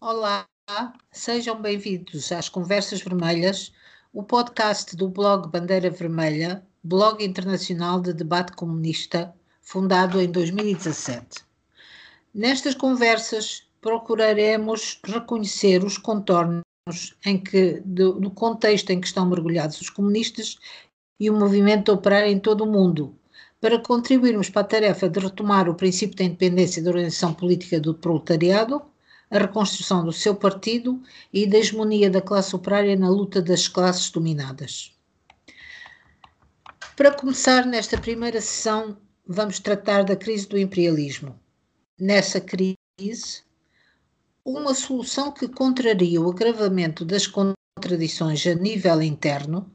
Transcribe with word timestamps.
Olá, 0.00 0.46
sejam 1.10 1.60
bem-vindos 1.60 2.30
às 2.30 2.48
Conversas 2.48 3.02
Vermelhas, 3.02 3.72
o 4.12 4.22
podcast 4.22 4.94
do 4.94 5.08
blog 5.08 5.50
Bandeira 5.50 5.90
Vermelha, 5.90 6.64
blog 6.84 7.20
internacional 7.24 8.00
de 8.00 8.12
debate 8.12 8.52
comunista, 8.52 9.34
fundado 9.60 10.20
em 10.20 10.30
2017. 10.30 11.44
Nestas 12.32 12.76
conversas 12.76 13.66
procuraremos 13.80 15.00
reconhecer 15.04 15.82
os 15.82 15.98
contornos 15.98 16.62
em 17.26 17.36
que, 17.36 17.82
do, 17.84 18.20
do 18.20 18.30
contexto 18.30 18.90
em 18.90 19.00
que 19.00 19.08
estão 19.08 19.28
mergulhados 19.28 19.80
os 19.80 19.90
comunistas 19.90 20.58
e 21.18 21.28
o 21.28 21.36
movimento 21.36 21.90
operário 21.90 22.30
em 22.30 22.38
todo 22.38 22.62
o 22.62 22.70
mundo, 22.70 23.18
para 23.60 23.80
contribuirmos 23.80 24.48
para 24.48 24.62
a 24.62 24.68
tarefa 24.68 25.08
de 25.08 25.18
retomar 25.18 25.68
o 25.68 25.74
princípio 25.74 26.16
da 26.16 26.22
independência 26.22 26.80
da 26.80 26.90
organização 26.90 27.34
política 27.34 27.80
do 27.80 27.92
proletariado 27.92 28.80
a 29.30 29.38
reconstrução 29.38 30.04
do 30.04 30.12
seu 30.12 30.34
partido 30.34 31.02
e 31.32 31.46
da 31.46 31.58
hegemonia 31.58 32.10
da 32.10 32.20
classe 32.20 32.54
operária 32.54 32.96
na 32.96 33.08
luta 33.08 33.42
das 33.42 33.68
classes 33.68 34.10
dominadas. 34.10 34.92
Para 36.96 37.12
começar, 37.12 37.66
nesta 37.66 37.98
primeira 37.98 38.40
sessão, 38.40 38.96
vamos 39.26 39.58
tratar 39.58 40.04
da 40.04 40.16
crise 40.16 40.48
do 40.48 40.58
imperialismo. 40.58 41.38
Nessa 42.00 42.40
crise, 42.40 43.44
uma 44.44 44.74
solução 44.74 45.30
que 45.30 45.46
contraria 45.46 46.20
o 46.20 46.30
agravamento 46.30 47.04
das 47.04 47.26
contradições 47.26 48.46
a 48.46 48.54
nível 48.54 49.02
interno 49.02 49.70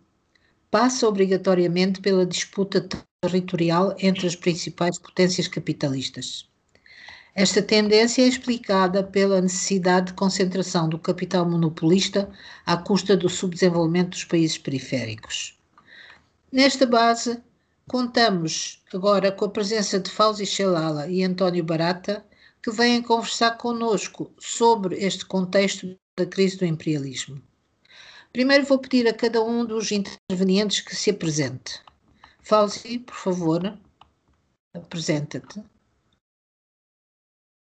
passa 0.72 1.08
obrigatoriamente 1.08 2.02
pela 2.02 2.26
disputa 2.26 2.88
territorial 3.22 3.96
entre 4.00 4.26
as 4.26 4.36
principais 4.36 4.98
potências 4.98 5.48
capitalistas. 5.48 6.50
Esta 7.36 7.64
tendência 7.64 8.22
é 8.22 8.28
explicada 8.28 9.04
pela 9.04 9.42
necessidade 9.42 10.08
de 10.08 10.14
concentração 10.14 10.88
do 10.88 11.00
capital 11.00 11.50
monopolista 11.50 12.30
à 12.64 12.78
custa 12.78 13.18
do 13.18 13.28
subdesenvolvimento 13.28 14.12
dos 14.12 14.24
países 14.24 14.60
periféricos. 14.60 15.58
Nesta 16.52 16.86
base, 16.86 17.42
contamos 17.88 18.84
agora 18.94 19.32
com 19.32 19.46
a 19.46 19.50
presença 19.50 20.00
de 20.00 20.12
Fauzi 20.12 20.46
Shalala 20.46 21.08
e 21.08 21.24
António 21.24 21.64
Barata, 21.64 22.24
que 22.62 22.70
vêm 22.70 23.02
conversar 23.02 23.58
conosco 23.58 24.32
sobre 24.40 24.98
este 24.98 25.26
contexto 25.26 25.98
da 26.16 26.28
crise 26.28 26.58
do 26.58 26.66
imperialismo. 26.66 27.42
Primeiro 28.32 28.64
vou 28.66 28.78
pedir 28.78 29.08
a 29.08 29.14
cada 29.14 29.44
um 29.44 29.66
dos 29.66 29.92
intervenientes 29.92 30.82
que 30.82 30.96
se 30.96 31.10
apresente. 31.10 31.82
Fauzi, 32.44 33.00
por 33.00 33.16
favor, 33.16 33.76
apresenta-te. 34.72 35.73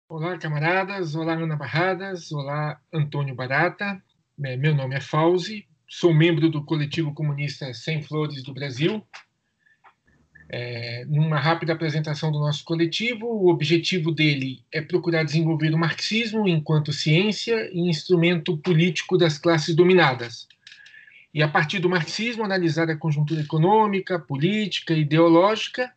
Olá, 0.08 0.38
camaradas. 0.38 1.16
Olá, 1.16 1.32
Ana 1.32 1.56
Barradas. 1.56 2.30
Olá, 2.30 2.80
Antônio 2.92 3.34
Barata. 3.34 4.00
É, 4.44 4.56
meu 4.56 4.72
nome 4.72 4.94
é 4.94 5.00
Fauzi. 5.00 5.66
Sou 5.88 6.14
membro 6.14 6.48
do 6.48 6.64
coletivo 6.64 7.12
comunista 7.12 7.74
Sem 7.74 8.00
Flores 8.00 8.40
do 8.44 8.54
Brasil. 8.54 9.04
É, 10.48 11.04
numa 11.06 11.40
rápida 11.40 11.72
apresentação 11.72 12.30
do 12.30 12.38
nosso 12.38 12.62
coletivo, 12.62 13.26
o 13.26 13.48
objetivo 13.48 14.12
dele 14.12 14.64
é 14.70 14.80
procurar 14.80 15.24
desenvolver 15.24 15.74
o 15.74 15.78
marxismo 15.78 16.46
enquanto 16.46 16.92
ciência 16.92 17.68
e 17.72 17.80
instrumento 17.80 18.56
político 18.58 19.18
das 19.18 19.38
classes 19.38 19.74
dominadas. 19.74 20.46
E, 21.34 21.42
a 21.42 21.48
partir 21.48 21.80
do 21.80 21.90
marxismo, 21.90 22.44
analisar 22.44 22.88
a 22.88 22.96
conjuntura 22.96 23.40
econômica, 23.40 24.20
política 24.20 24.94
ideológica 24.94 25.92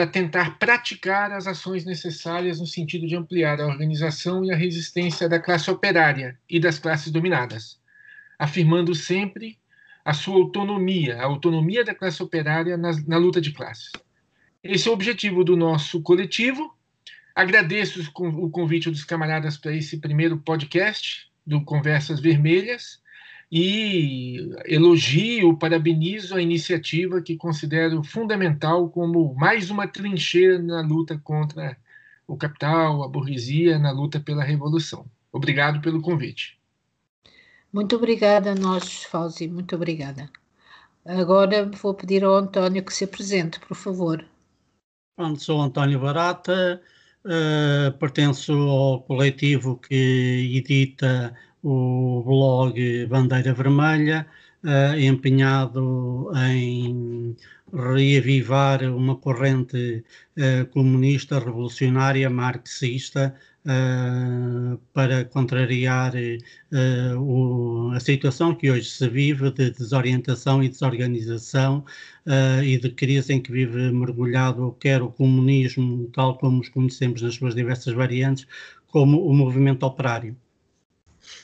para 0.00 0.06
tentar 0.06 0.58
praticar 0.58 1.30
as 1.30 1.46
ações 1.46 1.84
necessárias 1.84 2.58
no 2.58 2.66
sentido 2.66 3.06
de 3.06 3.14
ampliar 3.14 3.60
a 3.60 3.66
organização 3.66 4.42
e 4.42 4.50
a 4.50 4.56
resistência 4.56 5.28
da 5.28 5.38
classe 5.38 5.70
operária 5.70 6.38
e 6.48 6.58
das 6.58 6.78
classes 6.78 7.12
dominadas, 7.12 7.78
afirmando 8.38 8.94
sempre 8.94 9.58
a 10.02 10.14
sua 10.14 10.36
autonomia, 10.36 11.18
a 11.20 11.26
autonomia 11.26 11.84
da 11.84 11.94
classe 11.94 12.22
operária 12.22 12.78
na, 12.78 12.92
na 13.06 13.18
luta 13.18 13.42
de 13.42 13.52
classes. 13.52 13.92
Esse 14.64 14.88
é 14.88 14.90
o 14.90 14.94
objetivo 14.94 15.44
do 15.44 15.54
nosso 15.54 16.00
coletivo. 16.00 16.74
Agradeço 17.34 18.00
o 18.16 18.48
convite 18.48 18.90
dos 18.90 19.04
camaradas 19.04 19.58
para 19.58 19.76
esse 19.76 19.98
primeiro 19.98 20.38
podcast 20.38 21.30
do 21.46 21.62
Conversas 21.62 22.20
Vermelhas 22.20 23.02
e 23.50 24.54
elogio, 24.64 25.56
parabenizo 25.56 26.36
a 26.36 26.42
iniciativa 26.42 27.20
que 27.20 27.36
considero 27.36 28.04
fundamental 28.04 28.88
como 28.88 29.34
mais 29.34 29.70
uma 29.70 29.88
trincheira 29.88 30.58
na 30.58 30.80
luta 30.82 31.18
contra 31.18 31.76
o 32.26 32.36
capital, 32.36 33.02
a 33.02 33.08
burguesia, 33.08 33.78
na 33.78 33.90
luta 33.90 34.20
pela 34.20 34.44
revolução. 34.44 35.04
Obrigado 35.32 35.80
pelo 35.80 36.00
convite. 36.00 36.60
Muito 37.72 37.96
obrigada 37.96 38.52
a 38.52 38.54
nós, 38.54 39.02
Fauzi, 39.04 39.48
muito 39.48 39.74
obrigada. 39.74 40.30
Agora 41.04 41.68
vou 41.82 41.94
pedir 41.94 42.22
ao 42.22 42.34
António 42.34 42.84
que 42.84 42.94
se 42.94 43.04
apresente, 43.04 43.58
por 43.58 43.76
favor. 43.76 44.24
Pronto, 45.16 45.42
sou 45.42 45.60
António 45.60 45.98
Barata, 45.98 46.80
uh, 47.24 47.98
pertenço 47.98 48.52
ao 48.52 49.02
coletivo 49.02 49.76
que 49.76 50.52
edita 50.56 51.36
o 51.62 52.22
blog 52.24 53.06
Bandeira 53.06 53.52
Vermelha, 53.52 54.26
uh, 54.64 54.98
empenhado 54.98 56.30
em 56.36 57.36
reavivar 57.72 58.82
uma 58.82 59.16
corrente 59.16 60.04
uh, 60.36 60.66
comunista, 60.70 61.38
revolucionária, 61.38 62.28
marxista, 62.30 63.34
uh, 63.64 64.78
para 64.92 65.24
contrariar 65.26 66.14
o, 67.18 67.90
a 67.94 68.00
situação 68.00 68.54
que 68.54 68.70
hoje 68.70 68.88
se 68.90 69.08
vive 69.08 69.50
de 69.50 69.70
desorientação 69.70 70.62
e 70.62 70.68
desorganização 70.68 71.84
e 72.64 72.78
de 72.78 72.90
crise 72.90 73.32
em 73.32 73.40
que 73.40 73.52
vive 73.52 73.90
mergulhado 73.92 74.76
quer 74.80 75.02
o 75.02 75.10
comunismo, 75.10 76.08
tal 76.12 76.38
como 76.38 76.60
os 76.60 76.68
conhecemos 76.68 77.22
nas 77.22 77.34
suas 77.34 77.54
diversas 77.54 77.94
variantes, 77.94 78.46
como 78.88 79.26
o 79.26 79.34
movimento 79.34 79.84
operário. 79.84 80.36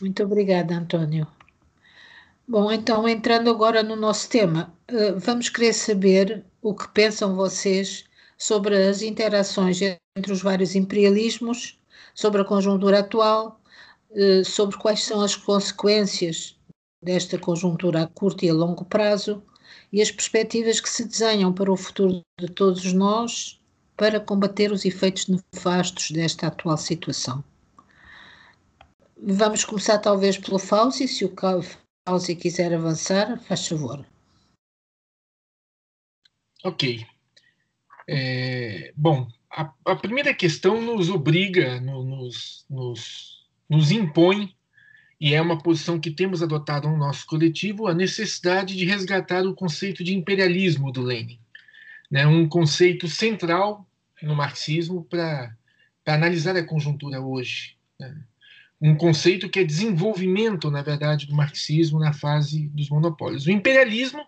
Muito 0.01 0.23
obrigada, 0.23 0.75
António. 0.75 1.27
Bom, 2.49 2.71
então 2.71 3.09
entrando 3.09 3.51
agora 3.51 3.83
no 3.83 3.97
nosso 3.97 4.29
tema, 4.29 4.73
eh, 4.89 5.13
vamos 5.13 5.49
querer 5.49 5.73
saber 5.73 6.45
o 6.63 6.75
que 6.75 6.89
pensam 6.89 7.35
vocês 7.35 8.05
sobre 8.39 8.77
as 8.77 9.03
interações 9.03 9.81
entre 9.83 10.33
os 10.33 10.43
vários 10.43 10.75
imperialismos, 10.75 11.79
sobre 12.15 12.43
a 12.43 12.45
conjuntura 12.45 13.01
atual, 13.01 13.61
eh, 14.13 14.45
sobre 14.45 14.77
quais 14.77 15.03
são 15.03 15.23
as 15.23 15.35
consequências 15.35 16.57
desta 17.03 17.39
conjuntura 17.39 18.03
a 18.03 18.07
curto 18.07 18.45
e 18.45 18.51
a 18.51 18.55
longo 18.55 18.85
prazo 18.85 19.43
e 19.93 20.01
as 20.01 20.11
perspectivas 20.11 20.81
que 20.81 20.89
se 20.89 21.05
desenham 21.05 21.53
para 21.53 21.73
o 21.73 21.77
futuro 21.77 22.23
de 22.39 22.49
todos 22.49 22.93
nós 22.93 23.61
para 23.97 24.21
combater 24.21 24.71
os 24.73 24.85
efeitos 24.85 25.27
nefastos 25.27 26.11
desta 26.11 26.47
atual 26.49 26.77
situação. 26.77 27.43
Vamos 29.19 29.65
começar 29.65 29.99
talvez 29.99 30.37
pelo 30.37 30.59
Fauzi, 30.59 31.09
se 31.09 31.25
o 31.25 31.35
Fauzi 32.07 32.37
quiser 32.37 32.75
avançar, 32.75 33.41
faz 33.41 33.67
favor. 33.67 34.07
Ok. 36.63 37.07
É, 38.07 38.93
bom, 38.95 39.27
a, 39.51 39.73
a, 39.87 39.97
primeira 39.97 40.35
questão 40.35 40.83
nos 40.83 41.09
obriga, 41.09 41.81
no, 41.81 42.05
nos, 42.05 42.67
nos, 42.69 43.49
nos 43.69 43.91
impõe, 43.91 44.55
e 45.19 45.35
é 45.35 45.41
uma 45.41 45.63
posição 45.63 45.99
que 45.99 46.11
temos 46.11 46.43
adotado 46.43 46.87
no 46.87 46.99
nosso 46.99 47.27
coletivo, 47.27 47.87
a 47.87 47.95
necessidade 47.95 48.77
de 48.77 48.85
resgatar 48.85 49.47
o 49.47 49.55
conceito 49.55 50.05
de 50.05 50.15
imperialismo 50.15 50.93
do 50.93 51.03
Lenin. 51.03 51.41
Né, 52.11 52.27
um 52.27 52.47
conceito 52.47 53.09
central 53.09 53.89
no 54.23 54.37
marxismo 54.37 55.05
para 55.05 55.57
analisar 56.05 56.55
a 56.55 56.65
conjuntura 56.65 57.21
hoje. 57.21 57.77
Né 57.99 58.23
um 58.81 58.95
conceito 58.95 59.49
que 59.49 59.61
é 59.61 59.65
desenvolvimento, 59.65 60.71
na 60.71 60.83
verdade, 60.83 61.27
do 61.27 61.35
marxismo 61.35 61.99
na 61.99 62.13
fase 62.13 62.69
dos 62.69 62.91
monopólios. 62.91 63.47
O 63.47 63.51
imperialismo 63.51 64.27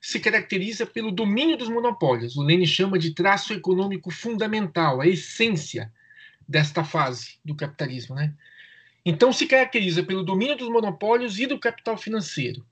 se 0.00 0.20
caracteriza 0.20 0.86
pelo 0.86 1.10
domínio 1.10 1.56
dos 1.56 1.68
monopólios. 1.68 2.36
O 2.36 2.42
Lenin 2.42 2.66
chama 2.66 2.98
de 2.98 3.12
traço 3.14 3.52
econômico 3.52 4.10
fundamental, 4.10 5.00
a 5.00 5.06
essência 5.06 5.92
desta 6.46 6.84
fase 6.84 7.38
do 7.44 7.54
capitalismo. 7.54 8.14
Né? 8.14 8.34
Então, 9.04 9.32
se 9.32 9.46
caracteriza 9.46 10.02
pelo 10.02 10.22
domínio 10.22 10.56
dos 10.56 10.68
monopólios 10.68 11.38
e 11.38 11.46
do 11.46 11.58
capital 11.58 11.96
financeiro, 11.96 12.64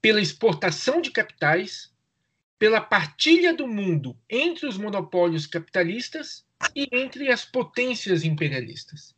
pela 0.00 0.20
exportação 0.20 1.00
de 1.00 1.10
capitais, 1.10 1.90
pela 2.58 2.80
partilha 2.80 3.54
do 3.54 3.66
mundo 3.66 4.16
entre 4.28 4.66
os 4.66 4.76
monopólios 4.76 5.46
capitalistas 5.46 6.44
e 6.76 6.86
entre 6.92 7.30
as 7.30 7.44
potências 7.44 8.22
imperialistas. 8.22 9.14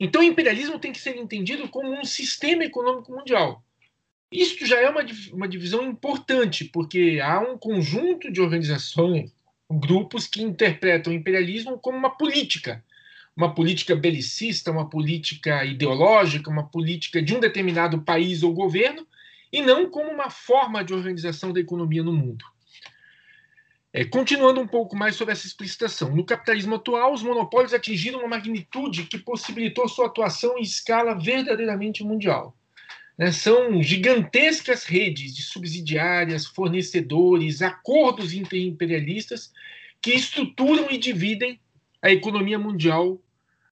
Então, 0.00 0.22
o 0.22 0.24
imperialismo 0.24 0.78
tem 0.78 0.92
que 0.92 0.98
ser 0.98 1.16
entendido 1.18 1.68
como 1.68 1.92
um 1.92 2.04
sistema 2.04 2.64
econômico 2.64 3.12
mundial. 3.12 3.62
Isto 4.32 4.64
já 4.64 4.80
é 4.80 4.88
uma, 4.88 5.04
uma 5.32 5.46
divisão 5.46 5.86
importante, 5.86 6.64
porque 6.64 7.20
há 7.22 7.38
um 7.38 7.58
conjunto 7.58 8.32
de 8.32 8.40
organizações, 8.40 9.30
grupos 9.70 10.26
que 10.26 10.42
interpretam 10.42 11.12
o 11.12 11.16
imperialismo 11.16 11.78
como 11.78 11.98
uma 11.98 12.16
política, 12.16 12.82
uma 13.36 13.54
política 13.54 13.94
belicista, 13.94 14.70
uma 14.70 14.88
política 14.88 15.64
ideológica, 15.64 16.50
uma 16.50 16.66
política 16.66 17.20
de 17.20 17.34
um 17.34 17.40
determinado 17.40 18.00
país 18.00 18.42
ou 18.42 18.54
governo, 18.54 19.06
e 19.52 19.60
não 19.60 19.90
como 19.90 20.10
uma 20.10 20.30
forma 20.30 20.82
de 20.82 20.94
organização 20.94 21.52
da 21.52 21.60
economia 21.60 22.02
no 22.02 22.12
mundo. 22.12 22.44
É, 23.92 24.04
continuando 24.04 24.60
um 24.60 24.68
pouco 24.68 24.96
mais 24.96 25.16
sobre 25.16 25.32
essa 25.32 25.46
explicitação, 25.46 26.14
no 26.14 26.24
capitalismo 26.24 26.76
atual, 26.76 27.12
os 27.12 27.24
monopólios 27.24 27.74
atingiram 27.74 28.20
uma 28.20 28.28
magnitude 28.28 29.04
que 29.04 29.18
possibilitou 29.18 29.88
sua 29.88 30.06
atuação 30.06 30.56
em 30.56 30.62
escala 30.62 31.14
verdadeiramente 31.14 32.04
mundial. 32.04 32.56
Né, 33.18 33.32
são 33.32 33.82
gigantescas 33.82 34.84
redes 34.84 35.34
de 35.34 35.42
subsidiárias, 35.42 36.46
fornecedores, 36.46 37.62
acordos 37.62 38.32
interimperialistas 38.32 39.52
que 40.00 40.12
estruturam 40.12 40.88
e 40.90 40.96
dividem 40.96 41.60
a 42.00 42.10
economia 42.10 42.58
mundial 42.58 43.20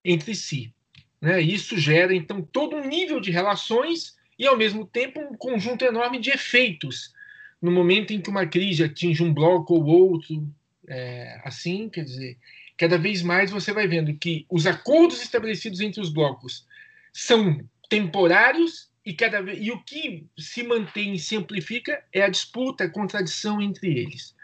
entre 0.05 0.35
si. 0.35 0.75
Né? 1.21 1.41
Isso 1.41 1.79
gera, 1.79 2.13
então, 2.13 2.43
todo 2.43 2.77
um 2.77 2.87
nível 2.87 3.21
de 3.21 3.31
relações 3.31 4.17
e, 4.37 4.47
ao 4.47 4.57
mesmo 4.57 4.85
tempo, 4.85 5.21
um 5.21 5.37
conjunto 5.37 5.85
enorme 5.85 6.19
de 6.19 6.31
efeitos 6.31 7.17
no 7.61 7.71
momento 7.71 8.13
em 8.13 8.21
que 8.21 8.31
uma 8.31 8.47
crise 8.47 8.85
atinge 8.85 9.23
um 9.23 9.35
bloco 9.35 9.75
ou 9.75 9.85
outro, 9.85 10.49
é, 10.87 11.41
assim, 11.45 11.89
quer 11.89 12.05
dizer, 12.05 12.39
cada 12.77 12.97
vez 12.97 13.23
mais 13.23 13.51
você 13.51 13.73
vai 13.73 13.87
vendo 13.87 14.15
que 14.15 14.47
os 14.49 14.67
acordos 14.67 15.21
estabelecidos 15.23 15.81
entre 15.81 16.01
os 16.01 16.11
blocos 16.11 16.67
são 17.13 17.61
temporários 17.89 18.89
e, 19.05 19.13
cada 19.13 19.43
vez, 19.43 19.59
e 19.61 19.71
o 19.73 19.83
que 19.83 20.27
se 20.39 20.63
mantém 20.63 21.15
e 21.15 21.19
se 21.19 21.37
amplifica 21.37 22.03
é 22.13 22.23
a 22.23 22.29
disputa, 22.29 22.85
a 22.85 22.91
contradição 22.91 23.61
entre 23.61 23.99
eles. 23.99 24.35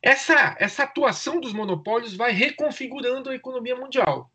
Essa, 0.00 0.56
essa 0.58 0.82
atuação 0.82 1.40
dos 1.40 1.52
monopólios 1.52 2.14
vai 2.14 2.32
reconfigurando 2.32 3.30
a 3.30 3.34
economia 3.34 3.76
mundial, 3.76 4.30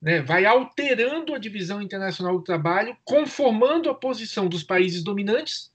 né? 0.00 0.20
vai 0.20 0.44
alterando 0.44 1.34
a 1.34 1.38
divisão 1.38 1.80
internacional 1.80 2.36
do 2.36 2.44
trabalho, 2.44 2.96
conformando 3.04 3.88
a 3.88 3.94
posição 3.94 4.48
dos 4.48 4.62
países 4.62 5.02
dominantes 5.02 5.71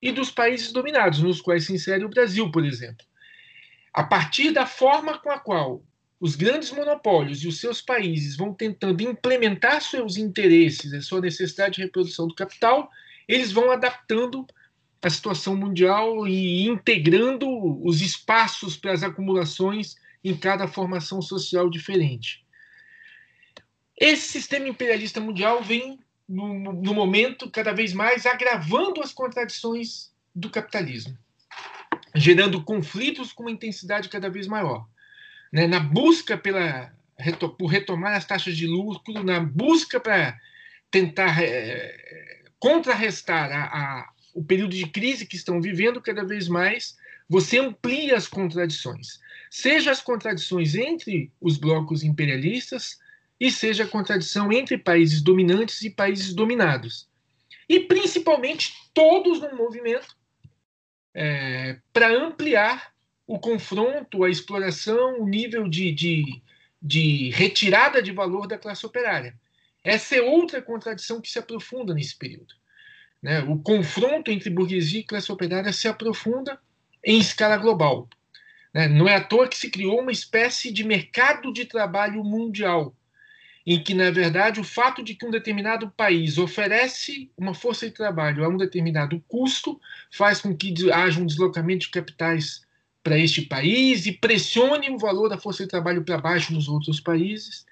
e 0.00 0.12
dos 0.12 0.30
países 0.30 0.72
dominados, 0.72 1.20
nos 1.20 1.40
quais 1.40 1.66
se 1.66 1.72
insere 1.72 2.04
o 2.04 2.08
Brasil, 2.08 2.50
por 2.50 2.64
exemplo. 2.64 3.04
A 3.92 4.04
partir 4.04 4.52
da 4.52 4.66
forma 4.66 5.18
com 5.18 5.30
a 5.30 5.38
qual 5.38 5.82
os 6.20 6.34
grandes 6.34 6.70
monopólios 6.70 7.42
e 7.42 7.48
os 7.48 7.60
seus 7.60 7.80
países 7.80 8.36
vão 8.36 8.52
tentando 8.52 9.02
implementar 9.02 9.82
seus 9.82 10.16
interesses, 10.16 10.92
a 10.92 11.02
sua 11.02 11.20
necessidade 11.20 11.76
de 11.76 11.82
reprodução 11.82 12.26
do 12.26 12.34
capital, 12.34 12.90
eles 13.28 13.52
vão 13.52 13.70
adaptando 13.70 14.46
a 15.02 15.10
situação 15.10 15.54
mundial 15.56 16.26
e 16.26 16.66
integrando 16.66 17.46
os 17.86 18.00
espaços 18.00 18.76
para 18.76 18.92
as 18.92 19.02
acumulações 19.02 19.96
em 20.24 20.36
cada 20.36 20.66
formação 20.66 21.20
social 21.22 21.70
diferente. 21.70 22.44
Esse 23.98 24.28
sistema 24.28 24.68
imperialista 24.68 25.20
mundial 25.20 25.62
vem, 25.62 25.98
no, 26.28 26.72
no 26.72 26.94
momento, 26.94 27.50
cada 27.50 27.72
vez 27.72 27.92
mais 27.92 28.26
agravando 28.26 29.00
as 29.02 29.12
contradições 29.12 30.10
do 30.34 30.50
capitalismo, 30.50 31.16
gerando 32.14 32.62
conflitos 32.62 33.32
com 33.32 33.44
uma 33.44 33.52
intensidade 33.52 34.08
cada 34.08 34.28
vez 34.28 34.46
maior. 34.46 34.86
Né? 35.52 35.66
Na 35.66 35.80
busca 35.80 36.36
pela, 36.36 36.92
por 37.58 37.66
retomar 37.66 38.16
as 38.16 38.24
taxas 38.24 38.56
de 38.56 38.66
lucro, 38.66 39.22
na 39.22 39.40
busca 39.40 40.00
para 40.00 40.38
tentar 40.90 41.42
é, 41.42 42.44
contrarrestar 42.58 43.50
a, 43.52 43.64
a 43.64 44.16
o 44.36 44.44
período 44.44 44.76
de 44.76 44.86
crise 44.86 45.24
que 45.24 45.34
estão 45.34 45.62
vivendo, 45.62 46.00
cada 46.00 46.22
vez 46.22 46.46
mais 46.46 46.94
você 47.26 47.58
amplia 47.58 48.16
as 48.16 48.28
contradições. 48.28 49.18
Seja 49.50 49.90
as 49.90 50.02
contradições 50.02 50.74
entre 50.74 51.32
os 51.40 51.56
blocos 51.56 52.04
imperialistas, 52.04 52.98
e 53.38 53.50
seja 53.50 53.84
a 53.84 53.88
contradição 53.88 54.52
entre 54.52 54.78
países 54.78 55.20
dominantes 55.22 55.82
e 55.82 55.90
países 55.90 56.34
dominados. 56.34 57.08
E 57.68 57.80
principalmente 57.80 58.72
todos 58.94 59.40
num 59.40 59.56
movimento 59.56 60.16
é, 61.14 61.78
para 61.92 62.08
ampliar 62.08 62.92
o 63.26 63.38
confronto, 63.38 64.22
a 64.22 64.30
exploração, 64.30 65.20
o 65.20 65.26
nível 65.26 65.68
de, 65.68 65.90
de, 65.92 66.42
de 66.80 67.30
retirada 67.30 68.02
de 68.02 68.12
valor 68.12 68.46
da 68.46 68.58
classe 68.58 68.86
operária. 68.86 69.34
Essa 69.82 70.16
é 70.16 70.22
outra 70.22 70.62
contradição 70.62 71.20
que 71.20 71.30
se 71.30 71.38
aprofunda 71.38 71.92
nesse 71.92 72.16
período. 72.16 72.54
Né? 73.22 73.40
O 73.40 73.58
confronto 73.58 74.30
entre 74.30 74.50
burguesia 74.50 75.00
e 75.00 75.04
classe 75.04 75.30
operária 75.32 75.72
se 75.72 75.88
aprofunda 75.88 76.60
em 77.04 77.18
escala 77.18 77.56
global. 77.56 78.08
Né? 78.72 78.88
Não 78.88 79.08
é 79.08 79.16
à 79.16 79.24
toa 79.24 79.48
que 79.48 79.56
se 79.56 79.70
criou 79.70 80.00
uma 80.00 80.12
espécie 80.12 80.70
de 80.70 80.84
mercado 80.84 81.52
de 81.52 81.64
trabalho 81.64 82.22
mundial, 82.22 82.94
em 83.66 83.82
que, 83.82 83.94
na 83.94 84.10
verdade, 84.10 84.60
o 84.60 84.64
fato 84.64 85.02
de 85.02 85.14
que 85.14 85.26
um 85.26 85.30
determinado 85.30 85.90
país 85.96 86.38
oferece 86.38 87.30
uma 87.36 87.52
força 87.52 87.86
de 87.86 87.92
trabalho 87.92 88.44
a 88.44 88.48
um 88.48 88.56
determinado 88.56 89.20
custo 89.26 89.80
faz 90.12 90.40
com 90.40 90.56
que 90.56 90.72
haja 90.92 91.20
um 91.20 91.26
deslocamento 91.26 91.86
de 91.86 91.90
capitais 91.90 92.64
para 93.02 93.18
este 93.18 93.42
país 93.42 94.06
e 94.06 94.12
pressione 94.12 94.88
o 94.90 94.98
valor 94.98 95.28
da 95.28 95.38
força 95.38 95.64
de 95.64 95.68
trabalho 95.68 96.04
para 96.04 96.18
baixo 96.18 96.52
nos 96.52 96.68
outros 96.68 97.00
países, 97.00 97.66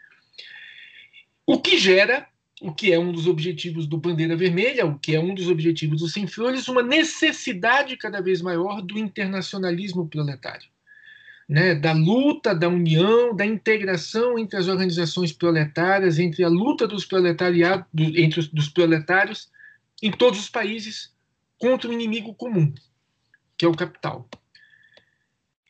o 1.46 1.60
que 1.60 1.78
gera 1.78 2.26
o 2.60 2.72
que 2.72 2.92
é 2.92 2.98
um 2.98 3.12
dos 3.12 3.26
objetivos 3.26 3.86
do 3.86 3.98
Bandeira 3.98 4.36
Vermelha, 4.36 4.86
o 4.86 4.98
que 4.98 5.14
é 5.14 5.20
um 5.20 5.34
dos 5.34 5.48
objetivos 5.48 6.00
do 6.00 6.08
Sem 6.08 6.26
Flores, 6.26 6.66
uma 6.66 6.82
necessidade 6.82 7.96
cada 7.96 8.22
vez 8.22 8.40
maior 8.40 8.80
do 8.80 8.98
internacionalismo 8.98 10.08
proletário. 10.08 10.73
Né, 11.46 11.74
da 11.74 11.92
luta, 11.92 12.54
da 12.54 12.68
união, 12.68 13.36
da 13.36 13.44
integração 13.44 14.38
entre 14.38 14.56
as 14.56 14.66
organizações 14.66 15.30
proletárias, 15.30 16.18
entre 16.18 16.42
a 16.42 16.48
luta 16.48 16.86
dos 16.88 17.06
entre 17.92 18.40
os 18.40 18.48
dos 18.48 18.70
proletários 18.70 19.50
em 20.02 20.10
todos 20.10 20.40
os 20.40 20.48
países 20.48 21.14
contra 21.58 21.88
o 21.88 21.90
um 21.90 21.94
inimigo 21.94 22.34
comum, 22.34 22.72
que 23.58 23.66
é 23.66 23.68
o 23.68 23.76
capital. 23.76 24.26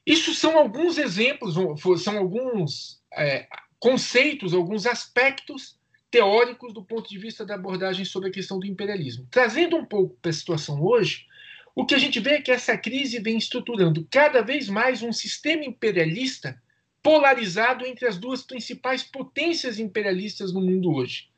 Isso 0.07 0.35
são 0.35 0.59
alguns 0.59 0.99
exemplos, 0.99 1.55
são 2.03 2.19
alguns 2.19 3.01
é, 3.13 3.49
conceitos, 3.79 4.53
alguns 4.55 4.87
aspectos 4.87 5.79
teóricos 6.11 6.73
do 6.73 6.85
ponto 6.85 7.09
de 7.09 7.19
vista 7.19 7.45
da 7.45 7.55
abordagem 7.55 8.05
sobre 8.05 8.29
a 8.29 8.33
questão 8.33 8.59
do 8.59 8.67
imperialismo. 8.67 9.27
Trazendo 9.31 9.77
um 9.77 9.85
pouco 9.85 10.17
para 10.21 10.31
a 10.31 10.35
situação 10.35 10.81
hoje, 10.81 11.27
o 11.75 11.85
que 11.85 11.95
a 11.95 11.99
gente 11.99 12.21
vê 12.21 12.35
é 12.35 12.43
que 12.43 12.53
essa 12.53 12.77
crise 12.79 13.19
vem 13.19 13.37
estruturando 13.37 14.07
cada 14.11 14.43
vez 14.43 14.69
mais 14.69 15.03
um 15.03 15.13
sistema 15.13 15.65
imperialista 15.65 16.61
polarizado 17.03 17.85
entre 17.85 18.07
as 18.07 18.17
duas 18.17 18.43
principais 18.43 19.03
potências 19.03 19.79
imperialistas 19.79 20.53
no 20.53 20.61
mundo 20.61 20.93
hoje. 20.95 21.29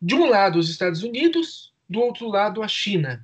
De 0.00 0.14
um 0.14 0.26
lado, 0.26 0.58
os 0.58 0.70
Estados 0.70 1.02
Unidos, 1.02 1.72
do 1.88 2.00
outro 2.00 2.28
lado, 2.28 2.62
a 2.62 2.68
China. 2.68 3.22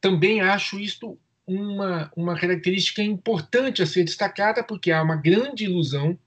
Também 0.00 0.40
acho 0.40 0.78
isto 0.78 1.18
uma, 1.46 2.12
uma 2.16 2.38
característica 2.38 3.02
importante 3.02 3.82
a 3.82 3.86
ser 3.86 4.04
destacada, 4.04 4.62
porque 4.62 4.92
há 4.92 5.02
uma 5.02 5.16
grande 5.16 5.64
ilusão 5.64 6.18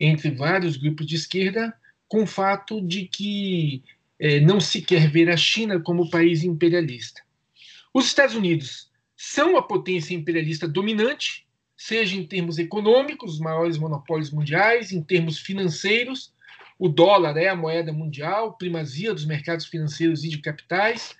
entre 0.00 0.30
vários 0.30 0.76
grupos 0.76 1.06
de 1.06 1.16
esquerda 1.16 1.74
com 2.08 2.22
o 2.22 2.26
fato 2.26 2.80
de 2.80 3.06
que 3.06 3.82
é, 4.18 4.40
não 4.40 4.60
se 4.60 4.82
quer 4.82 5.10
ver 5.10 5.30
a 5.30 5.36
China 5.36 5.80
como 5.80 6.10
país 6.10 6.44
imperialista. 6.44 7.22
Os 7.94 8.06
Estados 8.06 8.34
Unidos 8.34 8.90
são 9.16 9.56
a 9.56 9.62
potência 9.62 10.14
imperialista 10.14 10.66
dominante, 10.66 11.46
seja 11.76 12.16
em 12.16 12.26
termos 12.26 12.58
econômicos, 12.58 13.34
os 13.34 13.40
maiores 13.40 13.76
monopólios 13.76 14.30
mundiais, 14.30 14.92
em 14.92 15.02
termos 15.02 15.38
financeiros, 15.38 16.32
o 16.78 16.88
dólar 16.88 17.36
é 17.36 17.48
a 17.48 17.54
moeda 17.54 17.92
mundial, 17.92 18.54
primazia 18.54 19.12
dos 19.12 19.24
mercados 19.24 19.66
financeiros 19.66 20.24
e 20.24 20.28
de 20.28 20.38
capitais. 20.38 21.14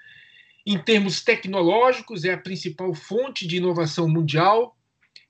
Em 0.66 0.76
termos 0.76 1.22
tecnológicos, 1.22 2.24
é 2.24 2.32
a 2.32 2.38
principal 2.38 2.92
fonte 2.94 3.46
de 3.46 3.58
inovação 3.58 4.08
mundial. 4.08 4.76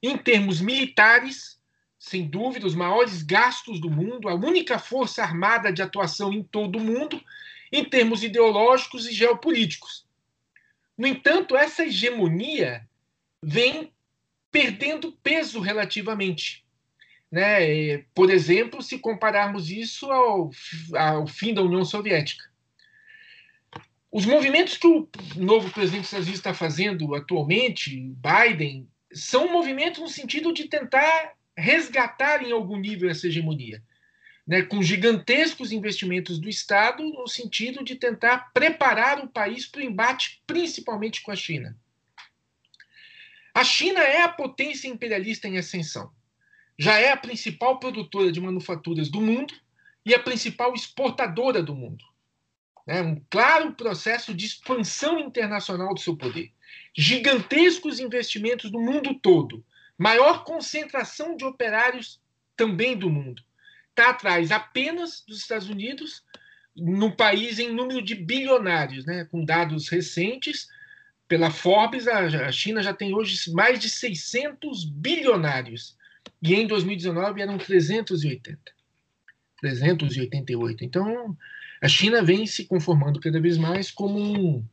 Em 0.03 0.17
termos 0.17 0.61
militares, 0.61 1.61
sem 1.99 2.27
dúvida, 2.27 2.67
os 2.67 2.75
maiores 2.75 3.23
gastos 3.23 3.79
do 3.79 3.91
mundo, 3.91 4.29
a 4.29 4.35
única 4.35 4.79
força 4.79 5.23
armada 5.23 5.71
de 5.73 5.83
atuação 5.83 6.33
em 6.33 6.43
todo 6.43 6.77
o 6.77 6.81
mundo, 6.81 7.21
em 7.71 7.85
termos 7.85 8.23
ideológicos 8.23 9.07
e 9.07 9.13
geopolíticos. 9.13 10.02
No 10.97 11.07
entanto, 11.07 11.57
essa 11.57 11.85
hegemonia 11.85 12.87
vem 13.43 13.93
perdendo 14.51 15.13
peso 15.23 15.61
relativamente. 15.61 16.65
Né? 17.31 17.99
Por 18.15 18.31
exemplo, 18.31 18.83
se 18.83 18.99
compararmos 18.99 19.71
isso 19.71 20.11
ao, 20.11 20.51
ao 20.95 21.27
fim 21.27 21.55
da 21.55 21.63
União 21.63 21.85
Soviética. 21.85 22.45
Os 24.11 24.27
movimentos 24.27 24.77
que 24.77 24.87
o 24.87 25.09
novo 25.37 25.71
presidente 25.71 26.03
dos 26.03 26.09
Estados 26.09 26.27
Unidos 26.27 26.41
está 26.41 26.53
fazendo 26.53 27.15
atualmente, 27.15 28.15
Biden, 28.19 28.87
são 29.11 29.51
movimentos 29.51 30.01
no 30.01 30.09
sentido 30.09 30.53
de 30.53 30.69
tentar 30.69 31.33
resgatar 31.57 32.43
em 32.43 32.53
algum 32.53 32.77
nível 32.77 33.09
essa 33.09 33.27
hegemonia, 33.27 33.83
né, 34.47 34.63
com 34.63 34.83
gigantescos 34.83 35.73
investimentos 35.73 36.39
do 36.39 36.49
Estado 36.49 37.03
no 37.03 37.29
sentido 37.29 37.85
de 37.85 37.95
tentar 37.95 38.53
preparar 38.53 39.25
o 39.25 39.29
país 39.29 39.67
para 39.67 39.81
o 39.81 39.85
embate, 39.85 40.43
principalmente 40.47 41.23
com 41.23 41.31
a 41.31 41.37
China. 41.37 41.77
A 43.55 43.65
China 43.65 44.01
é 44.01 44.23
a 44.23 44.29
potência 44.29 44.89
imperialista 44.89 45.47
em 45.47 45.59
ascensão. 45.59 46.11
já 46.79 46.99
é 46.99 47.13
a 47.13 47.17
principal 47.17 47.79
produtora 47.79 48.33
de 48.33 48.41
manufaturas 48.41 49.09
do 49.09 49.21
mundo 49.21 49.55
e 50.05 50.15
a 50.15 50.19
principal 50.19 50.75
exportadora 50.75 51.63
do 51.63 51.75
mundo. 51.75 52.05
É 52.87 53.01
um 53.01 53.23
claro 53.31 53.73
processo 53.75 54.35
de 54.35 54.47
expansão 54.47 55.19
internacional 55.21 55.95
do 55.95 56.01
seu 56.01 56.17
poder. 56.17 56.51
Gigantescos 56.97 58.01
investimentos 58.01 58.73
no 58.73 58.81
mundo 58.81 59.15
todo. 59.15 59.65
Maior 59.97 60.45
concentração 60.45 61.37
de 61.37 61.45
operários 61.45 62.21
também 62.57 62.97
do 62.97 63.09
mundo. 63.09 63.43
Está 63.93 64.11
atrás 64.11 64.51
apenas 64.51 65.23
dos 65.29 65.39
Estados 65.39 65.69
Unidos, 65.69 66.23
no 66.75 67.15
país 67.15 67.59
em 67.59 67.71
número 67.71 68.01
de 68.01 68.15
bilionários, 68.15 69.05
né? 69.05 69.27
com 69.27 69.45
dados 69.45 69.89
recentes. 69.89 70.69
Pela 71.29 71.51
Forbes, 71.51 72.09
a 72.09 72.51
China 72.51 72.83
já 72.83 72.93
tem 72.93 73.15
hoje 73.15 73.51
mais 73.53 73.79
de 73.79 73.89
600 73.91 74.85
bilionários. 74.85 75.97
E 76.43 76.55
em 76.55 76.67
2019 76.67 77.41
eram 77.43 77.59
380. 77.59 78.59
388. 79.61 80.85
Então, 80.85 81.37
a 81.81 81.89
China 81.89 82.23
vem 82.23 82.47
se 82.47 82.65
conformando 82.65 83.21
cada 83.21 83.41
vez 83.41 83.59
mais 83.59 83.91
como 83.91 84.19
um, 84.19 84.65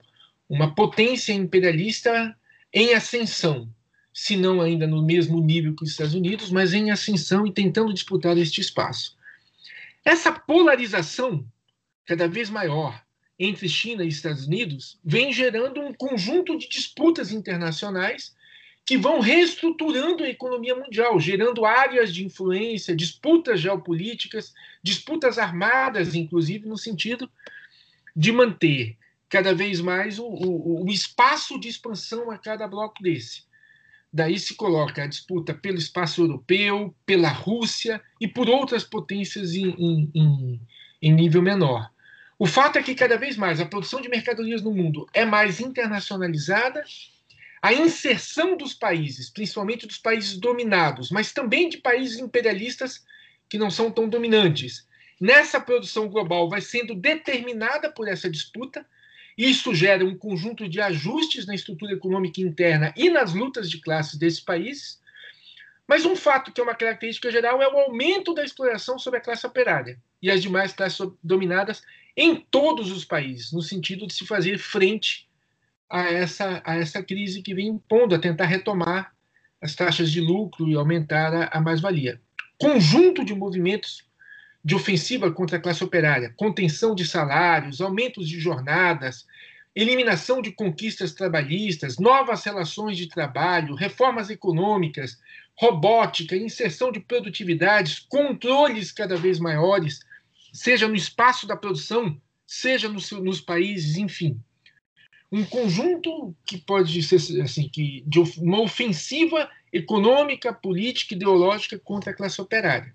uma 0.47 0.73
potência 0.73 1.33
imperialista 1.33 2.35
em 2.73 2.93
ascensão, 2.93 3.69
se 4.13 4.35
não 4.35 4.61
ainda 4.61 4.87
no 4.87 5.03
mesmo 5.03 5.39
nível 5.39 5.75
que 5.75 5.83
os 5.83 5.91
Estados 5.91 6.13
Unidos, 6.13 6.51
mas 6.51 6.73
em 6.73 6.91
ascensão 6.91 7.45
e 7.45 7.53
tentando 7.53 7.93
disputar 7.93 8.37
este 8.37 8.61
espaço. 8.61 9.17
Essa 10.03 10.31
polarização 10.31 11.45
cada 12.05 12.27
vez 12.27 12.49
maior 12.49 13.01
entre 13.37 13.69
China 13.69 14.03
e 14.03 14.07
Estados 14.07 14.47
Unidos 14.47 14.99
vem 15.03 15.31
gerando 15.31 15.79
um 15.79 15.93
conjunto 15.93 16.57
de 16.57 16.67
disputas 16.67 17.31
internacionais 17.31 18.35
que 18.85 18.97
vão 18.97 19.19
reestruturando 19.19 20.23
a 20.23 20.29
economia 20.29 20.75
mundial, 20.75 21.19
gerando 21.19 21.63
áreas 21.63 22.11
de 22.11 22.25
influência, 22.25 22.95
disputas 22.95 23.61
geopolíticas, 23.61 24.51
disputas 24.81 25.37
armadas, 25.37 26.15
inclusive, 26.15 26.67
no 26.67 26.77
sentido 26.77 27.29
de 28.15 28.31
manter 28.31 28.97
cada 29.29 29.53
vez 29.53 29.79
mais 29.79 30.17
o, 30.17 30.25
o, 30.25 30.85
o 30.85 30.89
espaço 30.89 31.59
de 31.59 31.69
expansão 31.69 32.31
a 32.31 32.37
cada 32.37 32.67
bloco 32.67 33.01
desse. 33.03 33.43
Daí 34.11 34.39
se 34.39 34.55
coloca 34.55 35.03
a 35.03 35.07
disputa 35.07 35.53
pelo 35.53 35.77
espaço 35.77 36.21
europeu, 36.23 36.95
pela 37.05 37.29
Rússia 37.29 38.01
e 38.19 38.27
por 38.27 38.49
outras 38.49 38.83
potências 38.83 39.53
em, 39.53 39.69
em, 39.69 40.11
em, 40.15 40.61
em 41.01 41.13
nível 41.13 41.41
menor. 41.41 41.91
O 42.37 42.47
fato 42.47 42.77
é 42.79 42.83
que 42.83 42.95
cada 42.95 43.17
vez 43.17 43.35
mais 43.35 43.59
a 43.59 43.65
produção 43.65 44.01
de 44.01 44.09
mercadorias 44.09 44.61
no 44.61 44.73
mundo 44.73 45.05
é 45.13 45.25
mais 45.25 45.59
internacionalizada 45.59 46.83
a 47.61 47.73
inserção 47.73 48.55
dos 48.55 48.73
países, 48.73 49.29
principalmente 49.29 49.85
dos 49.85 49.97
países 49.97 50.37
dominados, 50.37 51.11
mas 51.11 51.33
também 51.33 51.67
de 51.69 51.77
países 51.77 52.17
imperialistas 52.17 53.03
que 53.49 53.57
não 53.57 53.69
são 53.69 53.91
tão 53.91 54.07
dominantes. 54.07 54.87
Nessa 55.19 55.59
produção 55.59 56.07
global 56.07 56.49
vai 56.49 56.61
sendo 56.61 56.95
determinada 56.95 57.91
por 57.91 58.07
essa 58.07 58.29
disputa. 58.29 58.85
Isso 59.39 59.73
gera 59.73 60.03
um 60.03 60.17
conjunto 60.17 60.67
de 60.67 60.81
ajustes 60.81 61.45
na 61.45 61.55
estrutura 61.55 61.93
econômica 61.93 62.41
interna 62.41 62.93
e 62.97 63.09
nas 63.09 63.33
lutas 63.33 63.69
de 63.69 63.79
classes 63.79 64.19
desses 64.19 64.41
países. 64.41 64.99
Mas 65.87 66.03
um 66.03 66.13
fato 66.13 66.51
que 66.51 66.59
é 66.59 66.63
uma 66.63 66.75
característica 66.75 67.31
geral 67.31 67.61
é 67.61 67.67
o 67.69 67.77
aumento 67.77 68.33
da 68.33 68.43
exploração 68.43 68.99
sobre 68.99 69.17
a 69.17 69.23
classe 69.23 69.47
operária 69.47 69.97
e 70.21 70.29
as 70.29 70.41
demais 70.41 70.73
classes 70.73 70.99
dominadas 71.23 71.81
em 72.17 72.35
todos 72.35 72.91
os 72.91 73.05
países, 73.05 73.53
no 73.53 73.61
sentido 73.61 74.05
de 74.05 74.13
se 74.13 74.27
fazer 74.27 74.57
frente 74.57 75.25
a 75.89 76.01
essa, 76.01 76.61
a 76.65 76.75
essa 76.75 77.01
crise 77.01 77.41
que 77.41 77.55
vem 77.55 77.67
impondo 77.67 78.13
a 78.13 78.19
tentar 78.19 78.43
retomar 78.43 79.15
as 79.61 79.73
taxas 79.73 80.11
de 80.11 80.19
lucro 80.19 80.67
e 80.67 80.75
aumentar 80.75 81.33
a, 81.33 81.45
a 81.45 81.61
mais-valia. 81.61 82.19
Conjunto 82.57 83.23
de 83.23 83.33
movimentos 83.33 84.03
de 84.63 84.75
ofensiva 84.75 85.31
contra 85.31 85.57
a 85.57 85.61
classe 85.61 85.83
operária, 85.83 86.33
contenção 86.35 86.93
de 86.93 87.05
salários, 87.05 87.81
aumentos 87.81 88.27
de 88.27 88.39
jornadas, 88.39 89.25
eliminação 89.75 90.41
de 90.41 90.51
conquistas 90.51 91.13
trabalhistas, 91.13 91.97
novas 91.97 92.43
relações 92.43 92.97
de 92.97 93.07
trabalho, 93.07 93.75
reformas 93.75 94.29
econômicas, 94.29 95.17
robótica, 95.55 96.35
inserção 96.35 96.91
de 96.91 96.99
produtividades, 96.99 97.99
controles 97.99 98.91
cada 98.91 99.15
vez 99.15 99.39
maiores, 99.39 99.99
seja 100.51 100.87
no 100.87 100.95
espaço 100.95 101.47
da 101.47 101.55
produção, 101.55 102.19
seja 102.45 102.89
no, 102.89 102.99
nos 103.21 103.39
países, 103.39 103.97
enfim 103.97 104.41
um 105.31 105.45
conjunto 105.45 106.35
que 106.45 106.57
pode 106.57 107.01
ser 107.03 107.41
assim 107.41 107.69
que 107.69 108.03
de 108.07 108.19
uma 108.39 108.61
ofensiva 108.61 109.49
econômica, 109.71 110.51
política, 110.51 111.13
ideológica 111.13 111.77
contra 111.77 112.11
a 112.11 112.15
classe 112.15 112.41
operária. 112.41 112.93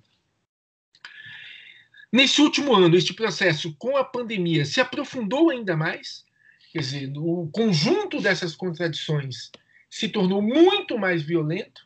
Nesse 2.15 2.41
último 2.41 2.73
ano, 2.73 2.95
este 2.95 3.13
processo 3.13 3.75
com 3.77 3.97
a 3.97 4.05
pandemia 4.05 4.65
se 4.65 4.81
aprofundou 4.81 5.51
ainda 5.51 5.77
mais, 5.77 6.25
quer 6.73 6.79
dizer, 6.79 7.13
o 7.17 7.49
conjunto 7.53 8.21
dessas 8.21 8.55
contradições 8.55 9.51
se 9.91 10.09
tornou 10.09 10.41
muito 10.41 10.97
mais 10.97 11.25
violento, 11.25 11.85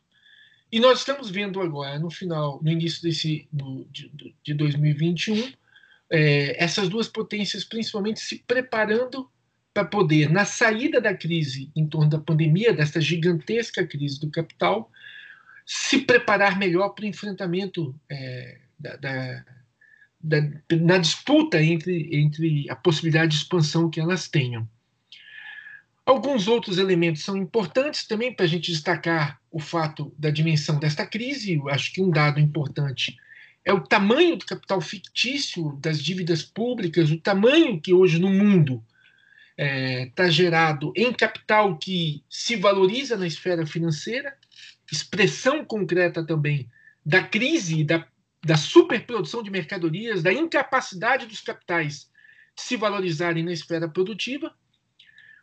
e 0.70 0.78
nós 0.80 0.99
estamos 0.99 1.30
vendo 1.30 1.62
agora, 1.62 1.99
no 1.99 2.11
final, 2.11 2.61
no 2.62 2.70
início 2.70 3.00
desse, 3.00 3.49
de, 3.90 4.35
de 4.44 4.52
2021, 4.52 5.50
é, 6.11 6.62
essas 6.62 6.90
duas 6.90 7.08
potências 7.08 7.64
principalmente 7.64 8.20
se 8.20 8.40
preparando 8.47 9.30
para 9.73 9.87
poder, 9.87 10.28
na 10.30 10.44
saída 10.44 11.00
da 11.00 11.14
crise 11.14 11.73
em 11.75 11.87
torno 11.87 12.11
da 12.11 12.18
pandemia, 12.18 12.75
desta 12.75 13.00
gigantesca 13.00 13.87
crise 13.87 14.20
do 14.20 14.30
capital, 14.30 14.90
se 15.64 16.02
preparar 16.02 16.58
melhor 16.58 16.90
para 16.90 17.04
o 17.04 17.08
enfrentamento 17.08 17.99
é, 18.11 18.58
da, 18.78 18.97
da, 18.97 19.44
da, 20.20 20.38
na 20.80 20.98
disputa 20.98 21.62
entre, 21.62 22.08
entre 22.12 22.68
a 22.70 22.76
possibilidade 22.76 23.32
de 23.32 23.38
expansão 23.38 23.88
que 23.88 24.00
elas 24.00 24.28
tenham. 24.28 24.68
Alguns 26.04 26.48
outros 26.48 26.78
elementos 26.78 27.22
são 27.22 27.37
importantes 27.37 28.06
também 28.06 28.32
para 28.34 28.46
a 28.46 28.48
gente 28.48 28.72
destacar 28.72 29.38
o 29.50 29.60
fato 29.60 30.12
da 30.18 30.30
dimensão 30.30 30.78
desta 30.78 31.06
crise. 31.06 31.54
Eu 31.54 31.68
acho 31.68 31.92
que 31.92 32.00
um 32.00 32.10
dado 32.10 32.40
importante 32.40 33.16
é 33.64 33.72
o 33.72 33.80
tamanho 33.80 34.37
do 34.37 34.46
capital 34.46 34.80
fictício 34.80 35.78
das 35.82 36.02
dívidas 36.02 36.42
públicas, 36.42 37.10
o 37.10 37.20
tamanho 37.20 37.78
que 37.78 37.92
hoje 37.92 38.18
no 38.18 38.30
mundo 38.30 38.82
está 39.58 39.64
é, 39.64 40.06
tá 40.14 40.30
gerado 40.30 40.92
em 40.96 41.12
capital 41.12 41.76
que 41.76 42.25
se 42.30 42.56
valoriza 42.56 43.16
na 43.16 43.26
esfera 43.26 43.66
financeira, 43.66 44.34
expressão 44.90 45.64
concreta 45.64 46.25
também 46.25 46.66
da 47.04 47.22
crise, 47.22 47.84
da, 47.84 48.06
da 48.45 48.57
superprodução 48.57 49.42
de 49.42 49.50
mercadorias, 49.50 50.23
da 50.23 50.33
incapacidade 50.33 51.26
dos 51.26 51.40
capitais 51.40 52.11
de 52.57 52.62
se 52.62 52.76
valorizarem 52.76 53.45
na 53.45 53.52
esfera 53.52 53.88
produtiva. 53.88 54.54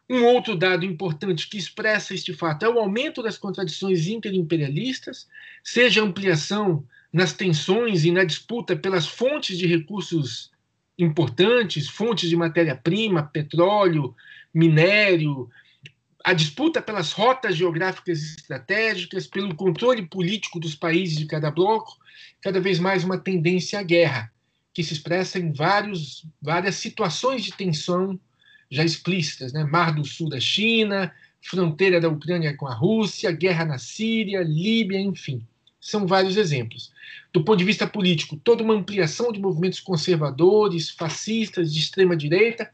Um 0.10 0.24
outro 0.24 0.56
dado 0.56 0.86
importante 0.86 1.50
que 1.50 1.58
expressa 1.58 2.14
este 2.14 2.34
fato 2.34 2.64
é 2.64 2.70
o 2.70 2.80
aumento 2.80 3.24
das 3.24 3.38
contradições 3.38 4.08
interimperialistas, 4.08 5.28
seja 5.64 6.04
ampliação 6.04 6.88
nas 7.12 7.34
tensões 7.34 8.06
e 8.06 8.12
na 8.12 8.24
disputa 8.24 8.76
pelas 8.76 9.08
fontes 9.08 9.58
de 9.58 9.66
recursos 9.66 10.52
importantes, 10.98 11.90
fontes 11.90 12.30
de 12.30 12.36
matéria-prima, 12.36 13.24
petróleo, 13.24 14.16
minério, 14.54 15.50
a 16.26 16.34
disputa 16.34 16.82
pelas 16.82 17.12
rotas 17.12 17.56
geográficas 17.56 18.20
estratégicas, 18.22 19.28
pelo 19.28 19.54
controle 19.54 20.02
político 20.08 20.60
dos 20.60 20.74
países 20.74 21.16
de 21.16 21.28
cada 21.28 21.52
bloco, 21.52 21.96
cada 22.42 22.60
vez 22.60 22.80
mais 22.80 23.04
uma 23.04 23.20
tendência 23.20 23.80
à 23.80 23.84
guerra, 23.84 24.32
que 24.74 24.84
se 24.84 24.94
expressa 24.94 25.38
em 25.38 25.54
vários, 25.54 26.26
várias 26.42 26.76
situações 26.76 27.44
de 27.44 27.54
tensão 27.54 28.20
já 28.72 28.84
explícitas, 28.84 29.54
né? 29.54 29.64
Mar 29.64 29.94
do 29.94 30.04
Sul 30.04 30.28
da 30.28 30.40
China, 30.40 31.14
fronteira 31.42 32.02
da 32.02 32.10
Ucrânia 32.10 32.58
com 32.58 32.66
a 32.66 32.74
Rússia, 32.74 33.32
guerra 33.32 33.64
na 33.64 33.78
Síria, 33.78 34.42
Líbia, 34.42 35.00
enfim. 35.00 35.46
São 35.80 36.08
vários 36.08 36.38
exemplos 36.38 36.92
do 37.36 37.44
ponto 37.44 37.60
de 37.60 37.66
vista 37.66 37.86
político, 37.86 38.38
toda 38.38 38.64
uma 38.64 38.74
ampliação 38.74 39.30
de 39.30 39.42
movimentos 39.42 39.82
conservadores, 39.82 40.90
fascistas, 40.90 41.74
de 41.74 41.80
extrema 41.80 42.16
direita. 42.16 42.72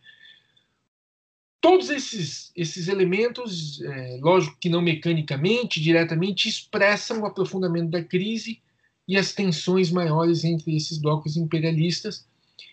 Todos 1.61 1.91
esses, 1.91 2.51
esses 2.55 2.87
elementos, 2.87 3.79
é, 3.81 4.17
lógico 4.19 4.57
que 4.59 4.67
não 4.67 4.81
mecanicamente, 4.81 5.79
diretamente, 5.79 6.49
expressam 6.49 7.21
o 7.21 7.25
aprofundamento 7.27 7.91
da 7.91 8.03
crise 8.03 8.59
e 9.07 9.15
as 9.15 9.31
tensões 9.31 9.91
maiores 9.91 10.43
entre 10.43 10.75
esses 10.75 10.97
blocos 10.97 11.37
imperialistas 11.37 12.25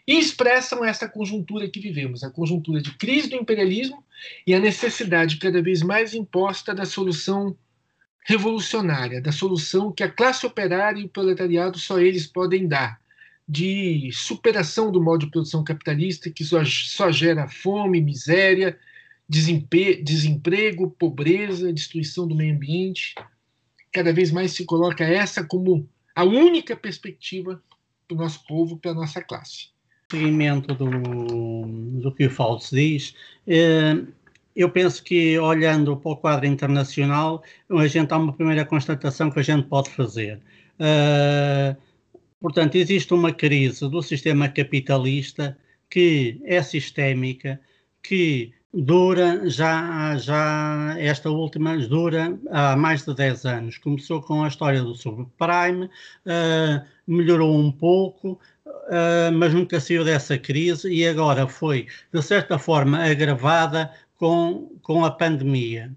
e 0.06 0.18
expressam 0.18 0.82
essa 0.82 1.06
conjuntura 1.06 1.68
que 1.68 1.80
vivemos, 1.80 2.24
a 2.24 2.30
conjuntura 2.30 2.80
de 2.80 2.96
crise 2.96 3.28
do 3.28 3.36
imperialismo 3.36 4.02
e 4.46 4.54
a 4.54 4.58
necessidade 4.58 5.36
cada 5.36 5.60
vez 5.60 5.82
mais 5.82 6.14
imposta 6.14 6.74
da 6.74 6.86
solução 6.86 7.54
revolucionária, 8.26 9.20
da 9.20 9.32
solução 9.32 9.92
que 9.92 10.02
a 10.02 10.10
classe 10.10 10.46
operária 10.46 11.00
e 11.00 11.04
o 11.04 11.08
proletariado 11.10 11.78
só 11.78 11.98
eles 11.98 12.26
podem 12.26 12.66
dar, 12.66 12.98
de 13.48 14.10
superação 14.12 14.92
do 14.92 15.02
modo 15.02 15.24
de 15.24 15.30
produção 15.30 15.64
capitalista 15.64 16.30
que 16.30 16.44
só, 16.44 16.62
só 16.64 17.10
gera 17.10 17.48
fome, 17.48 18.00
miséria, 18.00 18.78
desemprego, 19.28 20.90
pobreza, 20.90 21.72
destruição 21.72 22.28
do 22.28 22.34
meio 22.34 22.54
ambiente. 22.54 23.14
Cada 23.92 24.12
vez 24.12 24.30
mais 24.30 24.52
se 24.52 24.64
coloca 24.64 25.04
essa 25.04 25.42
como 25.42 25.88
a 26.14 26.24
única 26.24 26.76
perspectiva 26.76 27.62
para 28.06 28.14
o 28.14 28.18
nosso 28.18 28.46
povo, 28.46 28.76
para 28.76 28.90
a 28.90 28.94
nossa 28.94 29.22
classe. 29.22 29.68
Seguimento 30.10 30.74
do, 30.74 30.90
do 32.00 32.14
que 32.14 32.26
o 32.26 32.30
Fausto 32.30 32.74
diz, 32.74 33.14
eh, 33.46 34.02
eu 34.56 34.68
penso 34.68 35.02
que, 35.04 35.38
olhando 35.38 35.96
para 35.96 36.10
o 36.10 36.16
quadro 36.16 36.46
internacional, 36.46 37.42
a 37.70 37.86
gente 37.86 38.12
há 38.12 38.16
uma 38.16 38.32
primeira 38.32 38.64
constatação 38.64 39.30
que 39.30 39.38
a 39.38 39.42
gente 39.42 39.68
pode 39.68 39.88
fazer. 39.90 40.40
Uh, 40.80 41.76
portanto, 42.40 42.76
existe 42.76 43.12
uma 43.14 43.32
crise 43.32 43.88
do 43.88 44.02
sistema 44.02 44.48
capitalista 44.48 45.56
que 45.90 46.40
é 46.44 46.62
sistémica, 46.62 47.60
que 48.02 48.52
dura 48.72 49.48
já, 49.48 50.16
já 50.16 50.94
esta 50.98 51.30
última 51.30 51.76
dura 51.78 52.38
há 52.50 52.76
mais 52.76 53.04
de 53.04 53.14
10 53.14 53.46
anos. 53.46 53.78
Começou 53.78 54.22
com 54.22 54.44
a 54.44 54.48
história 54.48 54.82
do 54.82 54.94
subprime, 54.94 55.86
uh, 55.86 56.86
melhorou 57.06 57.58
um 57.58 57.72
pouco, 57.72 58.38
uh, 58.66 59.32
mas 59.32 59.54
nunca 59.54 59.80
saiu 59.80 60.04
dessa 60.04 60.38
crise 60.38 60.92
e 60.92 61.06
agora 61.06 61.46
foi, 61.46 61.86
de 62.12 62.22
certa 62.22 62.58
forma, 62.58 63.02
agravada 63.04 63.90
com, 64.16 64.70
com 64.82 65.04
a 65.04 65.10
pandemia. 65.10 65.90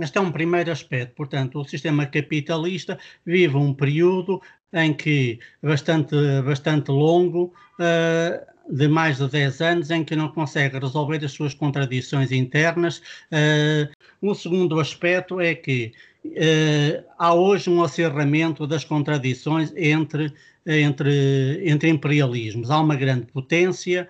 Este 0.00 0.16
é 0.16 0.20
um 0.20 0.30
primeiro 0.30 0.70
aspecto. 0.70 1.14
Portanto, 1.14 1.58
o 1.60 1.64
sistema 1.64 2.06
capitalista 2.06 2.98
vive 3.26 3.56
um 3.56 3.74
período 3.74 4.40
em 4.72 4.92
que 4.92 5.38
bastante, 5.62 6.14
bastante 6.44 6.90
longo, 6.90 7.52
uh, 7.78 8.74
de 8.74 8.86
mais 8.86 9.16
de 9.16 9.28
10 9.28 9.60
anos, 9.62 9.90
em 9.90 10.04
que 10.04 10.14
não 10.14 10.28
consegue 10.28 10.78
resolver 10.78 11.24
as 11.24 11.32
suas 11.32 11.54
contradições 11.54 12.30
internas. 12.30 12.98
Uh, 13.32 13.88
um 14.22 14.34
segundo 14.34 14.78
aspecto 14.78 15.40
é 15.40 15.54
que 15.54 15.92
uh, 16.24 17.04
há 17.18 17.34
hoje 17.34 17.70
um 17.70 17.82
acerramento 17.82 18.66
das 18.66 18.84
contradições 18.84 19.72
entre, 19.76 20.32
entre, 20.66 21.62
entre 21.64 21.88
imperialismos. 21.88 22.70
Há 22.70 22.80
uma 22.80 22.96
grande 22.96 23.26
potência, 23.26 24.08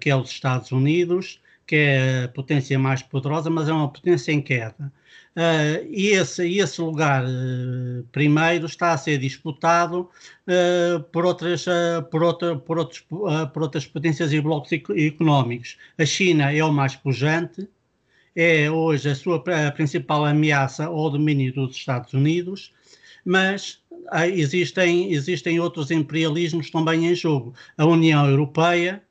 que 0.00 0.08
é 0.08 0.14
os 0.14 0.30
Estados 0.30 0.70
Unidos, 0.70 1.41
que 1.66 1.76
é 1.76 2.24
a 2.24 2.28
potência 2.28 2.78
mais 2.78 3.02
poderosa, 3.02 3.50
mas 3.50 3.68
é 3.68 3.72
uma 3.72 3.90
potência 3.90 4.32
em 4.32 4.42
queda. 4.42 4.92
Uh, 5.34 5.80
e 5.88 6.08
esse, 6.08 6.46
esse 6.58 6.78
lugar 6.82 7.24
uh, 7.24 8.04
primeiro 8.12 8.66
está 8.66 8.92
a 8.92 8.98
ser 8.98 9.16
disputado 9.16 10.10
uh, 10.46 11.02
por, 11.04 11.24
outras, 11.24 11.64
por, 12.10 12.22
outra, 12.22 12.56
por, 12.56 12.78
outros, 12.78 13.00
por 13.00 13.62
outras 13.62 13.86
potências 13.86 14.32
e 14.32 14.40
blocos 14.40 14.70
económicos. 14.72 15.78
A 15.98 16.04
China 16.04 16.52
é 16.52 16.62
o 16.62 16.70
mais 16.70 16.96
pujante, 16.96 17.66
é 18.36 18.70
hoje 18.70 19.08
a 19.08 19.14
sua 19.14 19.42
a 19.66 19.72
principal 19.72 20.26
ameaça 20.26 20.84
ao 20.84 21.10
domínio 21.10 21.52
dos 21.54 21.76
Estados 21.76 22.12
Unidos, 22.12 22.72
mas 23.24 23.80
existem, 24.34 25.12
existem 25.12 25.58
outros 25.60 25.90
imperialismos 25.90 26.70
também 26.70 27.06
em 27.06 27.14
jogo. 27.14 27.54
A 27.78 27.86
União 27.86 28.28
Europeia, 28.28 29.02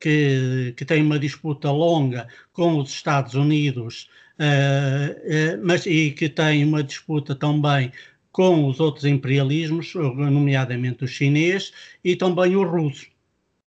que, 0.00 0.74
que 0.76 0.84
tem 0.84 1.02
uma 1.02 1.18
disputa 1.18 1.70
longa 1.70 2.28
com 2.52 2.78
os 2.78 2.90
Estados 2.90 3.34
Unidos, 3.34 4.08
uh, 4.38 5.58
uh, 5.58 5.66
mas 5.66 5.86
e 5.86 6.10
que 6.10 6.28
tem 6.28 6.64
uma 6.64 6.82
disputa 6.82 7.34
também 7.34 7.92
com 8.32 8.68
os 8.68 8.80
outros 8.80 9.06
imperialismos, 9.06 9.94
nomeadamente 9.94 11.04
o 11.04 11.08
chinês 11.08 11.72
e 12.04 12.14
também 12.14 12.54
o 12.54 12.64
russo, 12.64 13.06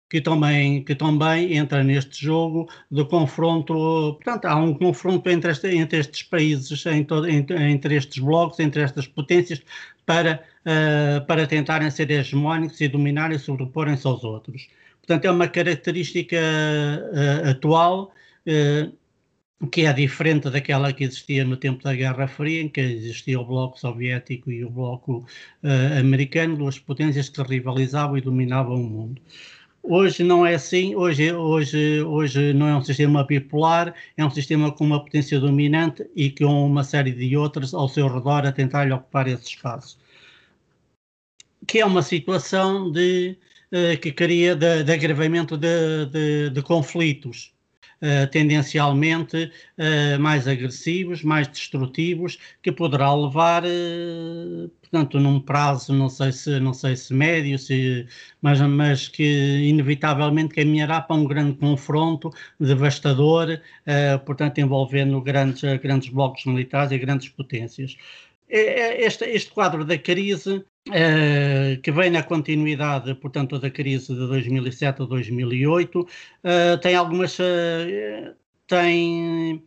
que 0.09 0.19
também, 0.19 0.83
que 0.83 0.95
também 0.95 1.55
entra 1.55 1.81
neste 1.81 2.25
jogo 2.25 2.67
de 2.91 3.05
confronto. 3.05 3.73
Portanto, 4.15 4.45
há 4.45 4.55
um 4.57 4.73
confronto 4.73 5.29
entre, 5.29 5.51
este, 5.51 5.67
entre 5.69 5.99
estes 5.99 6.23
países, 6.23 6.85
entre, 6.87 7.31
entre, 7.31 7.95
estes 7.95 8.21
blocos, 8.21 8.59
entre 8.59 8.81
estas 8.81 9.07
potências, 9.07 9.61
para, 10.05 10.43
uh, 10.65 11.25
para 11.25 11.47
tentarem 11.47 11.89
ser 11.89 12.11
hegemónicos 12.11 12.81
e 12.81 12.87
dominarem 12.89 13.37
e 13.37 13.39
sobreporem-se 13.39 14.07
aos 14.07 14.25
outros. 14.25 14.67
Portanto, 15.09 15.25
é 15.25 15.31
uma 15.31 15.47
característica 15.47 16.37
uh, 16.37 17.49
atual 17.49 18.13
uh, 18.45 19.67
que 19.69 19.87
é 19.87 19.91
diferente 19.91 20.51
daquela 20.51 20.93
que 20.93 21.03
existia 21.03 21.43
no 21.43 21.57
tempo 21.57 21.83
da 21.83 21.95
Guerra 21.95 22.27
Fria, 22.27 22.61
em 22.61 22.69
que 22.69 22.79
existia 22.79 23.39
o 23.39 23.43
Bloco 23.43 23.79
Soviético 23.79 24.51
e 24.51 24.63
o 24.63 24.69
Bloco 24.69 25.25
uh, 25.63 25.99
Americano, 25.99 26.57
duas 26.57 26.77
potências 26.77 27.27
que 27.27 27.41
rivalizavam 27.41 28.19
e 28.19 28.21
dominavam 28.21 28.75
o 28.75 28.87
mundo. 28.87 29.19
Hoje 29.81 30.21
não 30.23 30.45
é 30.45 30.53
assim, 30.53 30.95
hoje, 30.95 31.33
hoje, 31.33 32.03
hoje 32.03 32.53
não 32.53 32.67
é 32.67 32.75
um 32.75 32.83
sistema 32.83 33.23
bipolar, 33.23 33.95
é 34.15 34.23
um 34.23 34.29
sistema 34.29 34.71
com 34.71 34.83
uma 34.83 35.03
potência 35.03 35.39
dominante 35.39 36.07
e 36.15 36.29
com 36.29 36.67
uma 36.67 36.83
série 36.83 37.13
de 37.13 37.35
outras 37.35 37.73
ao 37.73 37.89
seu 37.89 38.07
redor 38.07 38.45
a 38.45 38.51
tentar 38.51 38.91
ocupar 38.91 39.27
esse 39.27 39.47
espaço. 39.47 39.97
Que 41.65 41.79
é 41.79 41.85
uma 41.85 42.03
situação 42.03 42.91
de 42.91 43.35
que 44.01 44.11
cria 44.11 44.55
de, 44.55 44.83
de 44.83 44.91
agravamento 44.91 45.57
de, 45.57 46.05
de, 46.07 46.49
de 46.49 46.61
conflitos. 46.61 47.53
Uh, 48.01 48.25
tendencialmente 48.31 49.51
uh, 49.77 50.17
mais 50.21 50.47
agressivos, 50.47 51.21
mais 51.21 51.49
destrutivos, 51.49 52.39
que 52.63 52.71
poderá 52.71 53.13
levar, 53.13 53.65
uh, 53.65 54.69
portanto, 54.79 55.19
num 55.19 55.37
prazo, 55.41 55.91
não 55.91 56.07
sei 56.07 56.31
se, 56.31 56.61
não 56.61 56.73
sei 56.73 56.95
se 56.95 57.13
médio, 57.13 57.59
se, 57.59 58.07
mas, 58.41 58.61
mas 58.61 59.09
que 59.09 59.67
inevitavelmente 59.67 60.55
caminhará 60.55 61.01
para 61.01 61.17
um 61.17 61.25
grande 61.25 61.57
confronto 61.57 62.31
devastador, 62.57 63.59
portanto, 64.25 64.59
envolvendo 64.59 65.19
grandes, 65.19 65.61
grandes 65.81 66.07
blocos 66.07 66.45
militares 66.45 66.93
e 66.93 66.97
grandes 66.97 67.27
potências. 67.27 67.97
Este, 68.47 69.25
este 69.25 69.51
quadro 69.51 69.83
da 69.83 69.97
crise 69.97 70.63
Uh, 70.87 71.79
que 71.81 71.91
vem 71.91 72.09
na 72.09 72.23
continuidade, 72.23 73.13
portanto, 73.15 73.59
da 73.59 73.69
crise 73.69 74.07
de 74.07 74.27
2007 74.27 75.03
a 75.03 75.05
2008, 75.05 75.99
uh, 75.99 76.07
tem 76.81 76.95
algumas 76.95 77.37
uh, 77.37 78.35
tem 78.65 79.63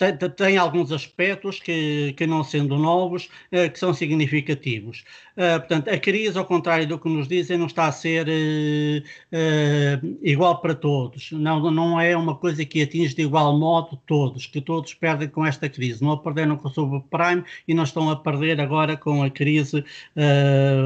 tem, 0.00 0.30
tem, 0.30 0.56
alguns 0.56 0.90
aspectos 0.92 1.60
que, 1.60 2.14
que, 2.16 2.26
não 2.26 2.42
sendo 2.42 2.78
novos, 2.78 3.28
uh, 3.52 3.70
que 3.70 3.78
são 3.78 3.92
significativos. 3.92 5.04
Uh, 5.36 5.58
portanto, 5.58 5.88
a 5.88 5.98
crise, 5.98 6.38
ao 6.38 6.44
contrário 6.46 6.86
do 6.86 6.98
que 6.98 7.06
nos 7.06 7.28
dizem, 7.28 7.58
não 7.58 7.66
está 7.66 7.86
a 7.86 7.92
ser 7.92 8.26
uh, 8.26 10.18
igual 10.22 10.58
para 10.62 10.74
todos. 10.74 11.30
Não, 11.32 11.70
não 11.70 12.00
é 12.00 12.16
uma 12.16 12.34
coisa 12.34 12.64
que 12.64 12.80
atinge 12.80 13.14
de 13.14 13.22
igual 13.22 13.58
modo 13.58 14.00
todos, 14.06 14.46
que 14.46 14.62
todos 14.62 14.94
perdem 14.94 15.28
com 15.28 15.44
esta 15.44 15.68
crise. 15.68 16.02
Não 16.02 16.12
a 16.12 16.18
perderam 16.18 16.56
com 16.56 16.68
o 16.68 16.72
subprime 16.72 17.44
e 17.68 17.74
não 17.74 17.84
estão 17.84 18.08
a 18.08 18.16
perder 18.16 18.58
agora 18.58 18.96
com 18.96 19.22
a 19.22 19.28
crise 19.28 19.84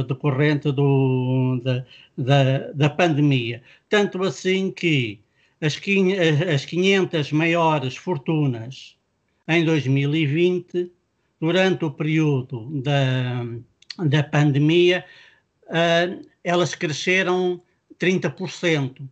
decorrente 0.08 0.72
do, 0.72 1.60
da, 1.62 1.84
da, 2.18 2.58
da 2.72 2.90
pandemia. 2.90 3.62
Tanto 3.88 4.22
assim 4.24 4.70
que 4.72 5.20
as 5.60 5.76
500 5.78 7.32
maiores 7.32 7.96
fortunas 7.96 8.96
em 9.46 9.64
2020, 9.64 10.90
durante 11.40 11.84
o 11.84 11.90
período 11.90 12.70
da, 12.82 13.44
da 14.06 14.22
pandemia, 14.22 15.04
uh, 15.64 16.26
elas 16.42 16.74
cresceram 16.74 17.60
30%, 17.98 19.06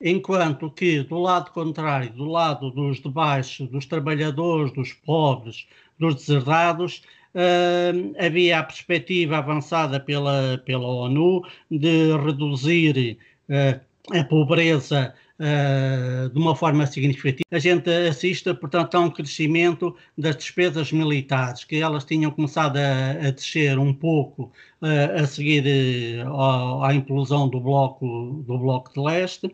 enquanto 0.00 0.70
que 0.70 1.02
do 1.02 1.18
lado 1.18 1.50
contrário, 1.52 2.12
do 2.12 2.24
lado 2.24 2.70
dos 2.70 3.00
de 3.00 3.08
baixo, 3.08 3.66
dos 3.66 3.86
trabalhadores, 3.86 4.72
dos 4.72 4.92
pobres, 4.92 5.66
dos 5.98 6.16
deserdados, 6.16 7.02
uh, 7.34 8.14
havia 8.24 8.58
a 8.58 8.62
perspectiva 8.64 9.38
avançada 9.38 9.98
pela, 9.98 10.60
pela 10.64 10.86
ONU 10.86 11.42
de 11.70 12.16
reduzir 12.18 13.18
uh, 13.48 13.80
a 14.18 14.24
pobreza 14.24 15.14
uh, 15.42 16.28
de 16.30 16.38
uma 16.38 16.54
forma 16.54 16.86
significativa. 16.86 17.42
A 17.50 17.58
gente 17.58 17.90
assiste, 17.90 18.54
portanto, 18.54 18.94
a 18.94 19.00
um 19.00 19.10
crescimento 19.10 19.96
das 20.16 20.36
despesas 20.36 20.92
militares, 20.92 21.64
que 21.64 21.76
elas 21.76 22.04
tinham 22.04 22.30
começado 22.30 22.76
a, 22.76 23.28
a 23.28 23.30
descer 23.30 23.78
um 23.78 23.92
pouco 23.92 24.52
uh, 24.80 25.22
a 25.22 25.26
seguir 25.26 26.24
uh, 26.24 26.82
à 26.84 26.94
implosão 26.94 27.48
do 27.48 27.60
bloco, 27.60 28.42
do 28.46 28.58
bloco 28.58 28.92
de 28.94 29.00
leste, 29.00 29.52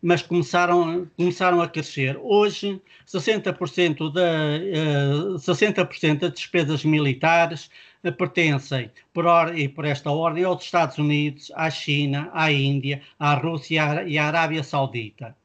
mas 0.00 0.22
começaram, 0.22 1.06
começaram 1.16 1.60
a 1.60 1.68
crescer. 1.68 2.18
Hoje, 2.22 2.80
60%, 3.06 4.12
da, 4.12 5.38
60 5.38 5.88
das 6.14 6.32
despesas 6.32 6.84
militares 6.84 7.68
pertencem, 8.16 8.90
por 9.12 9.26
or 9.26 9.56
e 9.56 9.68
por 9.68 9.84
esta 9.84 10.10
ordem, 10.10 10.44
aos 10.44 10.64
Estados 10.64 10.98
Unidos, 10.98 11.50
à 11.54 11.70
China, 11.70 12.30
à 12.32 12.50
Índia, 12.52 13.02
à 13.18 13.34
Rússia 13.34 14.04
e 14.06 14.18
à 14.18 14.26
Arábia 14.26 14.62
Saudita. 14.62 15.36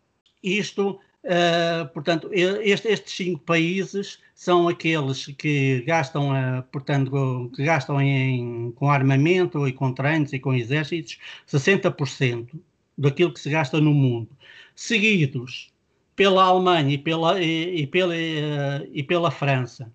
Isto, 0.43 0.99
uh, 1.23 1.87
portanto, 1.93 2.29
este, 2.31 2.87
estes 2.89 3.13
cinco 3.13 3.39
países 3.39 4.19
são 4.35 4.67
aqueles 4.67 5.27
que 5.37 5.81
gastam, 5.81 6.31
uh, 6.31 6.63
portanto, 6.71 7.51
que 7.55 7.63
gastam 7.63 7.99
em, 8.01 8.71
com 8.73 8.89
armamento 8.89 9.67
e 9.67 9.73
com 9.73 9.93
treinos 9.93 10.33
e 10.33 10.39
com 10.39 10.53
exércitos 10.53 11.17
60% 11.47 12.49
daquilo 12.97 13.33
que 13.33 13.39
se 13.39 13.49
gasta 13.49 13.79
no 13.81 13.93
mundo, 13.93 14.29
seguidos 14.75 15.71
pela 16.15 16.43
Alemanha 16.43 16.93
e 16.93 16.97
pela, 16.97 17.41
e, 17.41 17.81
e 17.81 17.87
pela, 17.87 18.15
e 18.15 19.01
pela 19.01 19.31
França 19.31 19.91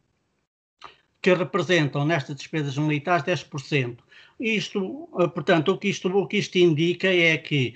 que 1.21 1.35
representam 1.35 2.05
nestas 2.05 2.37
despesas 2.37 2.77
militares 2.79 3.25
10%. 3.25 3.99
Isto, 4.41 5.09
portanto, 5.35 5.73
o 5.73 5.79
que 5.79 5.89
isto, 5.89 6.09
o 6.09 6.27
que 6.27 6.39
isto 6.39 6.57
indica 6.59 7.09
é 7.09 7.37
que 7.37 7.75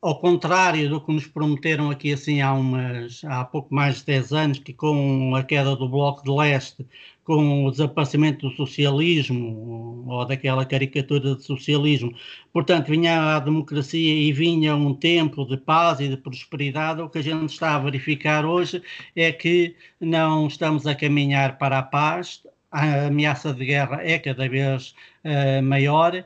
ao 0.00 0.20
contrário 0.20 0.88
do 0.88 1.00
que 1.00 1.12
nos 1.12 1.26
prometeram 1.26 1.90
aqui 1.90 2.12
assim 2.12 2.40
há, 2.40 2.52
umas, 2.52 3.24
há 3.24 3.44
pouco 3.44 3.74
mais 3.74 3.98
de 3.98 4.06
10 4.06 4.32
anos, 4.32 4.58
que 4.58 4.72
com 4.72 5.34
a 5.34 5.42
queda 5.42 5.74
do 5.74 5.88
Bloco 5.88 6.22
de 6.22 6.30
Leste, 6.30 6.86
com 7.26 7.64
o 7.64 7.70
desaparecimento 7.72 8.48
do 8.48 8.54
socialismo, 8.54 10.04
ou 10.06 10.24
daquela 10.24 10.64
caricatura 10.64 11.34
de 11.34 11.42
socialismo, 11.42 12.14
portanto, 12.52 12.86
vinha 12.88 13.34
a 13.34 13.40
democracia 13.40 14.14
e 14.14 14.32
vinha 14.32 14.76
um 14.76 14.94
tempo 14.94 15.44
de 15.44 15.56
paz 15.56 15.98
e 15.98 16.08
de 16.08 16.16
prosperidade, 16.16 17.02
o 17.02 17.08
que 17.10 17.18
a 17.18 17.22
gente 17.22 17.50
está 17.50 17.74
a 17.74 17.80
verificar 17.80 18.46
hoje 18.46 18.80
é 19.16 19.32
que 19.32 19.74
não 20.00 20.46
estamos 20.46 20.86
a 20.86 20.94
caminhar 20.94 21.58
para 21.58 21.78
a 21.78 21.82
paz, 21.82 22.42
a 22.70 23.06
ameaça 23.06 23.52
de 23.52 23.66
guerra 23.66 24.00
é 24.02 24.20
cada 24.20 24.48
vez 24.48 24.94
uh, 25.24 25.62
maior, 25.64 26.24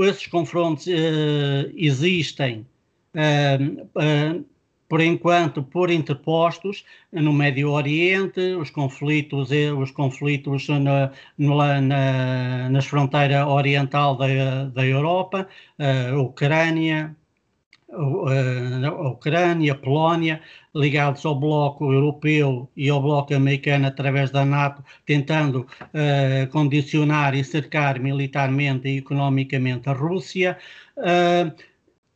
esses 0.00 0.26
confrontos 0.26 0.86
uh, 0.88 1.70
existem 1.76 2.66
por 4.90 5.00
enquanto, 5.00 5.62
por 5.62 5.88
interpostos 5.88 6.84
no 7.12 7.32
Médio 7.32 7.70
Oriente, 7.70 8.40
os 8.56 8.70
conflitos, 8.70 9.52
eh, 9.52 9.72
os 9.72 9.92
conflitos 9.92 10.68
na, 10.68 11.12
na, 11.38 12.68
nas 12.68 12.86
fronteiras 12.86 13.46
oriental 13.46 14.16
da, 14.16 14.64
da 14.64 14.84
Europa, 14.84 15.48
a 15.78 16.18
Ucrânia, 16.20 17.14
a 17.92 19.08
Ucrânia, 19.08 19.76
Polónia, 19.76 20.40
ligados 20.74 21.24
ao 21.24 21.38
bloco 21.38 21.92
europeu 21.92 22.68
e 22.76 22.88
ao 22.88 23.00
bloco 23.00 23.32
americano 23.34 23.86
através 23.86 24.30
da 24.30 24.44
NATO, 24.44 24.84
tentando 25.06 25.60
uh, 25.60 26.50
condicionar 26.50 27.34
e 27.36 27.44
cercar 27.44 28.00
militarmente 28.00 28.88
e 28.88 28.98
economicamente 28.98 29.88
a 29.88 29.92
Rússia. 29.92 30.58
Uh, 30.96 31.69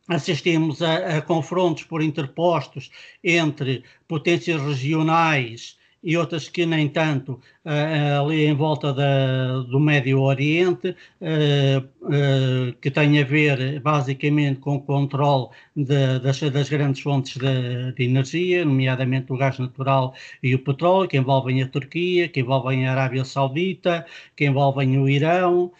assistimos 0.07 0.81
a, 0.81 1.17
a, 1.17 1.21
confrontos 1.21 1.83
por 1.83 2.01
interpostos 2.01 2.91
entre 3.23 3.83
potências 4.07 4.61
regionais 4.61 5.77
e 6.05 6.15
outras 6.15 6.47
que 6.47 6.67
nem 6.67 6.87
tanto 6.87 7.41
uh, 7.65 8.23
ali 8.23 8.45
em 8.45 8.53
volta 8.53 8.93
da, 8.93 9.61
do 9.61 9.79
Médio 9.79 10.21
Oriente, 10.21 10.95
uh, 11.19 12.73
que 12.79 12.91
tem 12.91 13.19
a 13.19 13.25
ver 13.25 13.79
basicamente 13.79 14.59
com 14.59 14.75
o 14.75 14.81
controle 14.81 15.47
das, 15.75 16.39
das, 16.41 16.69
grandes 16.69 17.01
fontes 17.01 17.37
de, 17.37 17.91
de, 17.93 18.03
energia, 18.03 18.63
nomeadamente 18.63 19.33
o 19.33 19.37
gás 19.37 19.57
natural 19.57 20.13
e 20.43 20.53
o 20.53 20.59
petróleo, 20.59 21.09
que 21.09 21.17
envolvem 21.17 21.63
a 21.63 21.67
Turquia, 21.67 22.29
que 22.29 22.41
envolvem 22.41 22.87
a 22.87 22.91
Arábia 22.91 23.25
Saudita, 23.25 24.05
que 24.35 24.45
envolvem 24.45 24.99
o 24.99 25.09
Irão, 25.09 25.71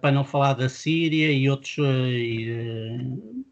para 0.00 0.12
não 0.12 0.24
falar 0.24 0.54
da 0.54 0.68
Síria 0.68 1.32
e 1.32 1.48
outros 1.50 1.76
e, 1.78 2.96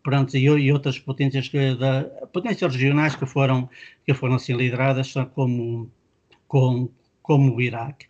pronto, 0.02 0.36
e, 0.36 0.44
e 0.44 0.72
outras 0.72 0.98
potências, 0.98 1.48
que, 1.48 1.74
da, 1.74 2.04
potências 2.32 2.72
regionais 2.72 3.16
que 3.16 3.26
foram, 3.26 3.68
que 4.04 4.14
foram 4.14 4.36
assim 4.36 4.54
lideradas 4.54 5.12
como 5.34 5.90
com, 6.46 6.88
como 7.22 7.56
o 7.56 7.60
Iraque. 7.60 8.06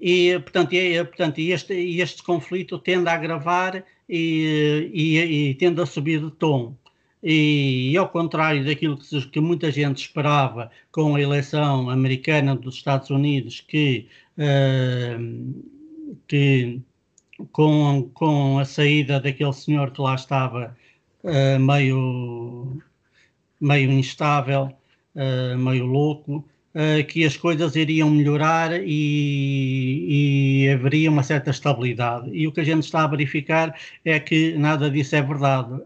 E, 0.00 0.38
portanto, 0.40 0.74
e, 0.74 1.02
portanto 1.04 1.38
este, 1.38 1.74
este 1.74 2.22
conflito 2.22 2.78
tende 2.78 3.08
a 3.08 3.14
agravar 3.14 3.84
e, 4.08 4.90
e, 4.92 5.50
e 5.50 5.54
tende 5.54 5.80
a 5.80 5.86
subir 5.86 6.20
de 6.20 6.30
tom. 6.30 6.76
E, 7.22 7.92
e, 7.92 7.96
ao 7.96 8.08
contrário 8.08 8.64
daquilo 8.64 8.96
que, 8.98 9.28
que, 9.30 9.40
muita 9.40 9.70
gente 9.72 9.98
esperava 9.98 10.70
com 10.92 11.16
a 11.16 11.20
eleição 11.20 11.90
americana 11.90 12.54
dos 12.54 12.76
Estados 12.76 13.10
Unidos, 13.10 13.60
que, 13.60 14.06
uh, 14.38 15.64
que 16.28 16.80
com, 17.52 18.10
com 18.14 18.58
a 18.58 18.64
saída 18.64 19.20
daquele 19.20 19.52
senhor 19.52 19.90
que 19.90 20.00
lá 20.00 20.14
estava 20.14 20.76
uh, 21.22 21.60
meio, 21.60 22.82
meio 23.60 23.90
instável, 23.92 24.72
uh, 25.14 25.58
meio 25.58 25.86
louco, 25.86 26.44
uh, 26.74 27.06
que 27.06 27.24
as 27.24 27.36
coisas 27.36 27.76
iriam 27.76 28.10
melhorar 28.10 28.72
e, 28.82 30.64
e, 30.64 30.70
haveria 30.70 31.10
uma 31.10 31.22
certa 31.22 31.50
estabilidade. 31.50 32.30
E 32.32 32.46
o 32.46 32.52
que 32.52 32.60
a 32.60 32.64
gente 32.64 32.84
está 32.84 33.04
a 33.04 33.08
verificar 33.08 33.78
é 34.04 34.18
que 34.20 34.56
nada 34.56 34.90
disso 34.90 35.16
é 35.16 35.22
verdade. 35.22 35.80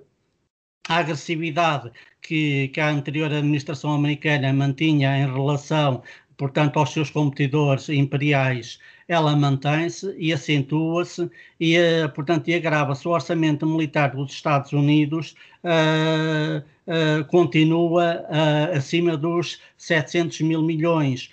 A 0.88 0.96
agressividade 0.98 1.90
que, 2.22 2.68
que 2.68 2.80
a 2.80 2.88
anterior 2.88 3.32
administração 3.32 3.92
americana 3.92 4.52
mantinha 4.52 5.16
em 5.18 5.32
relação, 5.32 6.02
portanto, 6.36 6.78
aos 6.78 6.92
seus 6.92 7.10
competidores 7.10 7.88
imperiais 7.88 8.78
ela 9.10 9.34
mantém-se 9.34 10.14
e 10.16 10.32
acentua-se 10.32 11.28
e, 11.58 11.76
uh, 11.76 12.08
portanto, 12.14 12.46
e 12.46 12.54
agrava-se. 12.54 13.08
O 13.08 13.10
orçamento 13.10 13.66
militar 13.66 14.14
dos 14.14 14.30
Estados 14.30 14.72
Unidos 14.72 15.34
uh, 15.64 16.62
uh, 16.86 17.24
continua 17.24 18.24
acima 18.72 19.16
dos 19.16 19.60
700 19.76 20.42
mil 20.42 20.62
milhões. 20.62 21.28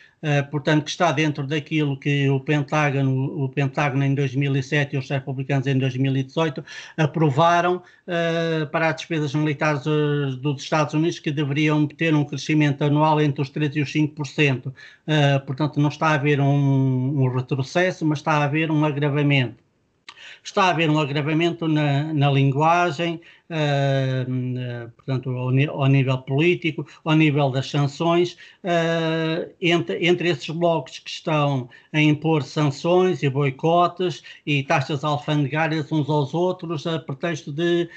Portanto, 0.51 0.84
que 0.86 0.89
está 0.89 1.12
dentro 1.12 1.45
daquilo 1.45 1.97
que 1.97 2.30
o 2.30 2.39
Pentágono, 2.39 3.43
o 3.43 3.49
Pentágono 3.49 4.03
em 4.03 4.15
2007 4.15 4.95
e 4.95 4.99
os 4.99 5.10
republicanos 5.10 5.67
em 5.67 5.77
2018 5.77 6.63
aprovaram 6.97 7.82
para 8.71 8.89
as 8.89 8.95
despesas 8.95 9.36
militares 9.36 9.84
dos 9.84 10.62
Estados 10.63 10.93
Unidos, 10.93 11.19
que 11.19 11.32
deveriam 11.32 11.86
ter 11.88 12.15
um 12.15 12.23
crescimento 12.23 12.84
anual 12.84 13.21
entre 13.21 13.41
os 13.41 13.51
3% 13.51 13.75
e 13.75 13.82
os 13.82 13.93
5%. 13.93 14.73
portanto, 15.45 15.80
não 15.80 15.89
está 15.89 16.08
a 16.08 16.13
haver 16.13 16.39
um, 16.39 17.21
um 17.21 17.36
retrocesso 17.36 18.06
mas 18.06 18.19
está 18.19 18.34
a 18.34 18.43
haver 18.43 18.71
um 18.71 18.86
agravamento. 18.86 19.66
Está 20.43 20.65
a 20.65 20.69
haver 20.69 20.89
um 20.89 20.99
agravamento 20.99 21.67
na, 21.67 22.13
na 22.13 22.31
linguagem, 22.31 23.21
uh, 23.49 24.85
uh, 24.85 24.91
portanto, 24.91 25.29
ao, 25.29 25.49
ao, 25.81 25.87
nível 25.87 26.17
político, 26.19 26.87
ao 27.03 27.15
nível 27.15 27.49
das 27.49 27.69
sanções, 27.69 28.33
uh, 28.63 29.49
entre, 29.61 30.05
entre 30.05 30.29
esses 30.29 30.49
blocos 30.49 30.99
que 30.99 31.09
estão 31.09 31.69
a 31.91 32.01
impor 32.01 32.43
sanções 32.43 33.23
e 33.23 33.29
boicotes 33.29 34.23
e 34.45 34.63
taxas 34.63 35.03
alfandegárias 35.03 35.91
uns 35.91 36.09
aos 36.09 36.33
outros, 36.33 36.85
a 36.87 36.99
pretexto 36.99 37.51
de, 37.51 37.89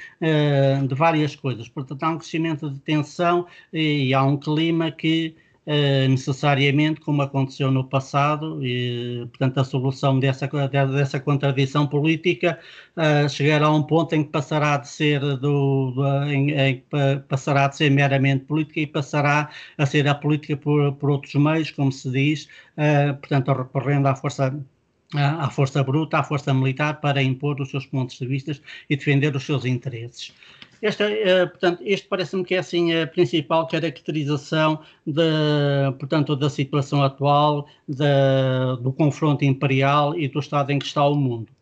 de 0.89 0.95
várias 0.95 1.37
coisas. 1.37 1.69
Portanto, 1.69 2.03
há 2.03 2.11
um 2.11 2.19
crescimento 2.19 2.71
de 2.71 2.79
tensão 2.81 3.47
e, 3.73 4.09
e 4.09 4.15
há 4.15 4.23
um 4.23 4.37
clima 4.37 4.91
que 4.91 5.35
Uh, 5.67 6.09
necessariamente, 6.09 7.01
como 7.03 7.21
aconteceu 7.21 7.71
no 7.71 7.85
passado, 7.85 8.65
e, 8.65 9.27
portanto, 9.29 9.61
a 9.61 9.65
solução 9.65 10.19
dessa, 10.19 10.49
dessa 10.49 11.21
contradição 11.21 11.87
política 11.87 12.59
uh, 12.97 13.29
chegará 13.29 13.67
a 13.67 13.75
um 13.75 13.83
ponto 13.83 14.15
em 14.15 14.25
que 14.25 14.31
passará 14.31 14.79
de 14.79 14.89
ser 14.89 15.21
do, 15.21 15.91
do 15.93 16.25
em, 16.25 16.51
em, 16.53 16.85
passará 17.29 17.69
de 17.69 17.77
ser 17.77 17.91
meramente 17.91 18.47
política 18.47 18.81
e 18.81 18.87
passará 18.87 19.51
a 19.77 19.87
ser 19.87 20.09
a 20.09 20.15
política 20.15 20.57
por, 20.57 20.93
por 20.95 21.11
outros 21.11 21.35
meios, 21.35 21.71
como 21.71 21.93
se 21.93 22.11
diz, 22.11 22.49
uh, 22.79 23.15
portanto, 23.17 23.53
recorrendo 23.53 24.09
à 24.09 24.17
força 24.17 24.59
à 25.15 25.51
força 25.51 25.83
bruta, 25.83 26.19
à 26.19 26.23
força 26.23 26.55
militar, 26.55 27.01
para 27.01 27.23
impor 27.23 27.61
os 27.61 27.71
seus 27.71 27.87
pontos 27.87 28.19
de 28.19 28.27
vista 28.27 28.53
e 28.89 28.97
defender 28.97 29.35
os 29.35 29.45
seus 29.45 29.65
interesses. 29.65 30.33
Esta, 30.83 31.05
uh, 31.07 31.49
portanto, 31.49 31.83
este 31.85 32.09
parece-me 32.09 32.45
que 32.45 32.55
é 32.55 32.59
assim 32.59 32.95
a 32.95 33.07
principal 33.07 33.67
caracterização 33.69 34.81
de, 35.07 35.23
portanto, 35.99 36.35
da 36.35 36.49
situação 36.49 37.03
atual, 37.03 37.67
de, 37.87 38.05
do 38.83 38.93
confronto 38.93 39.45
imperial 39.45 40.17
e 40.19 40.29
do 40.29 40.39
estado 40.39 40.71
em 40.71 40.79
que 40.79 40.87
está 40.87 41.07
o 41.07 41.15
mundo. 41.15 41.53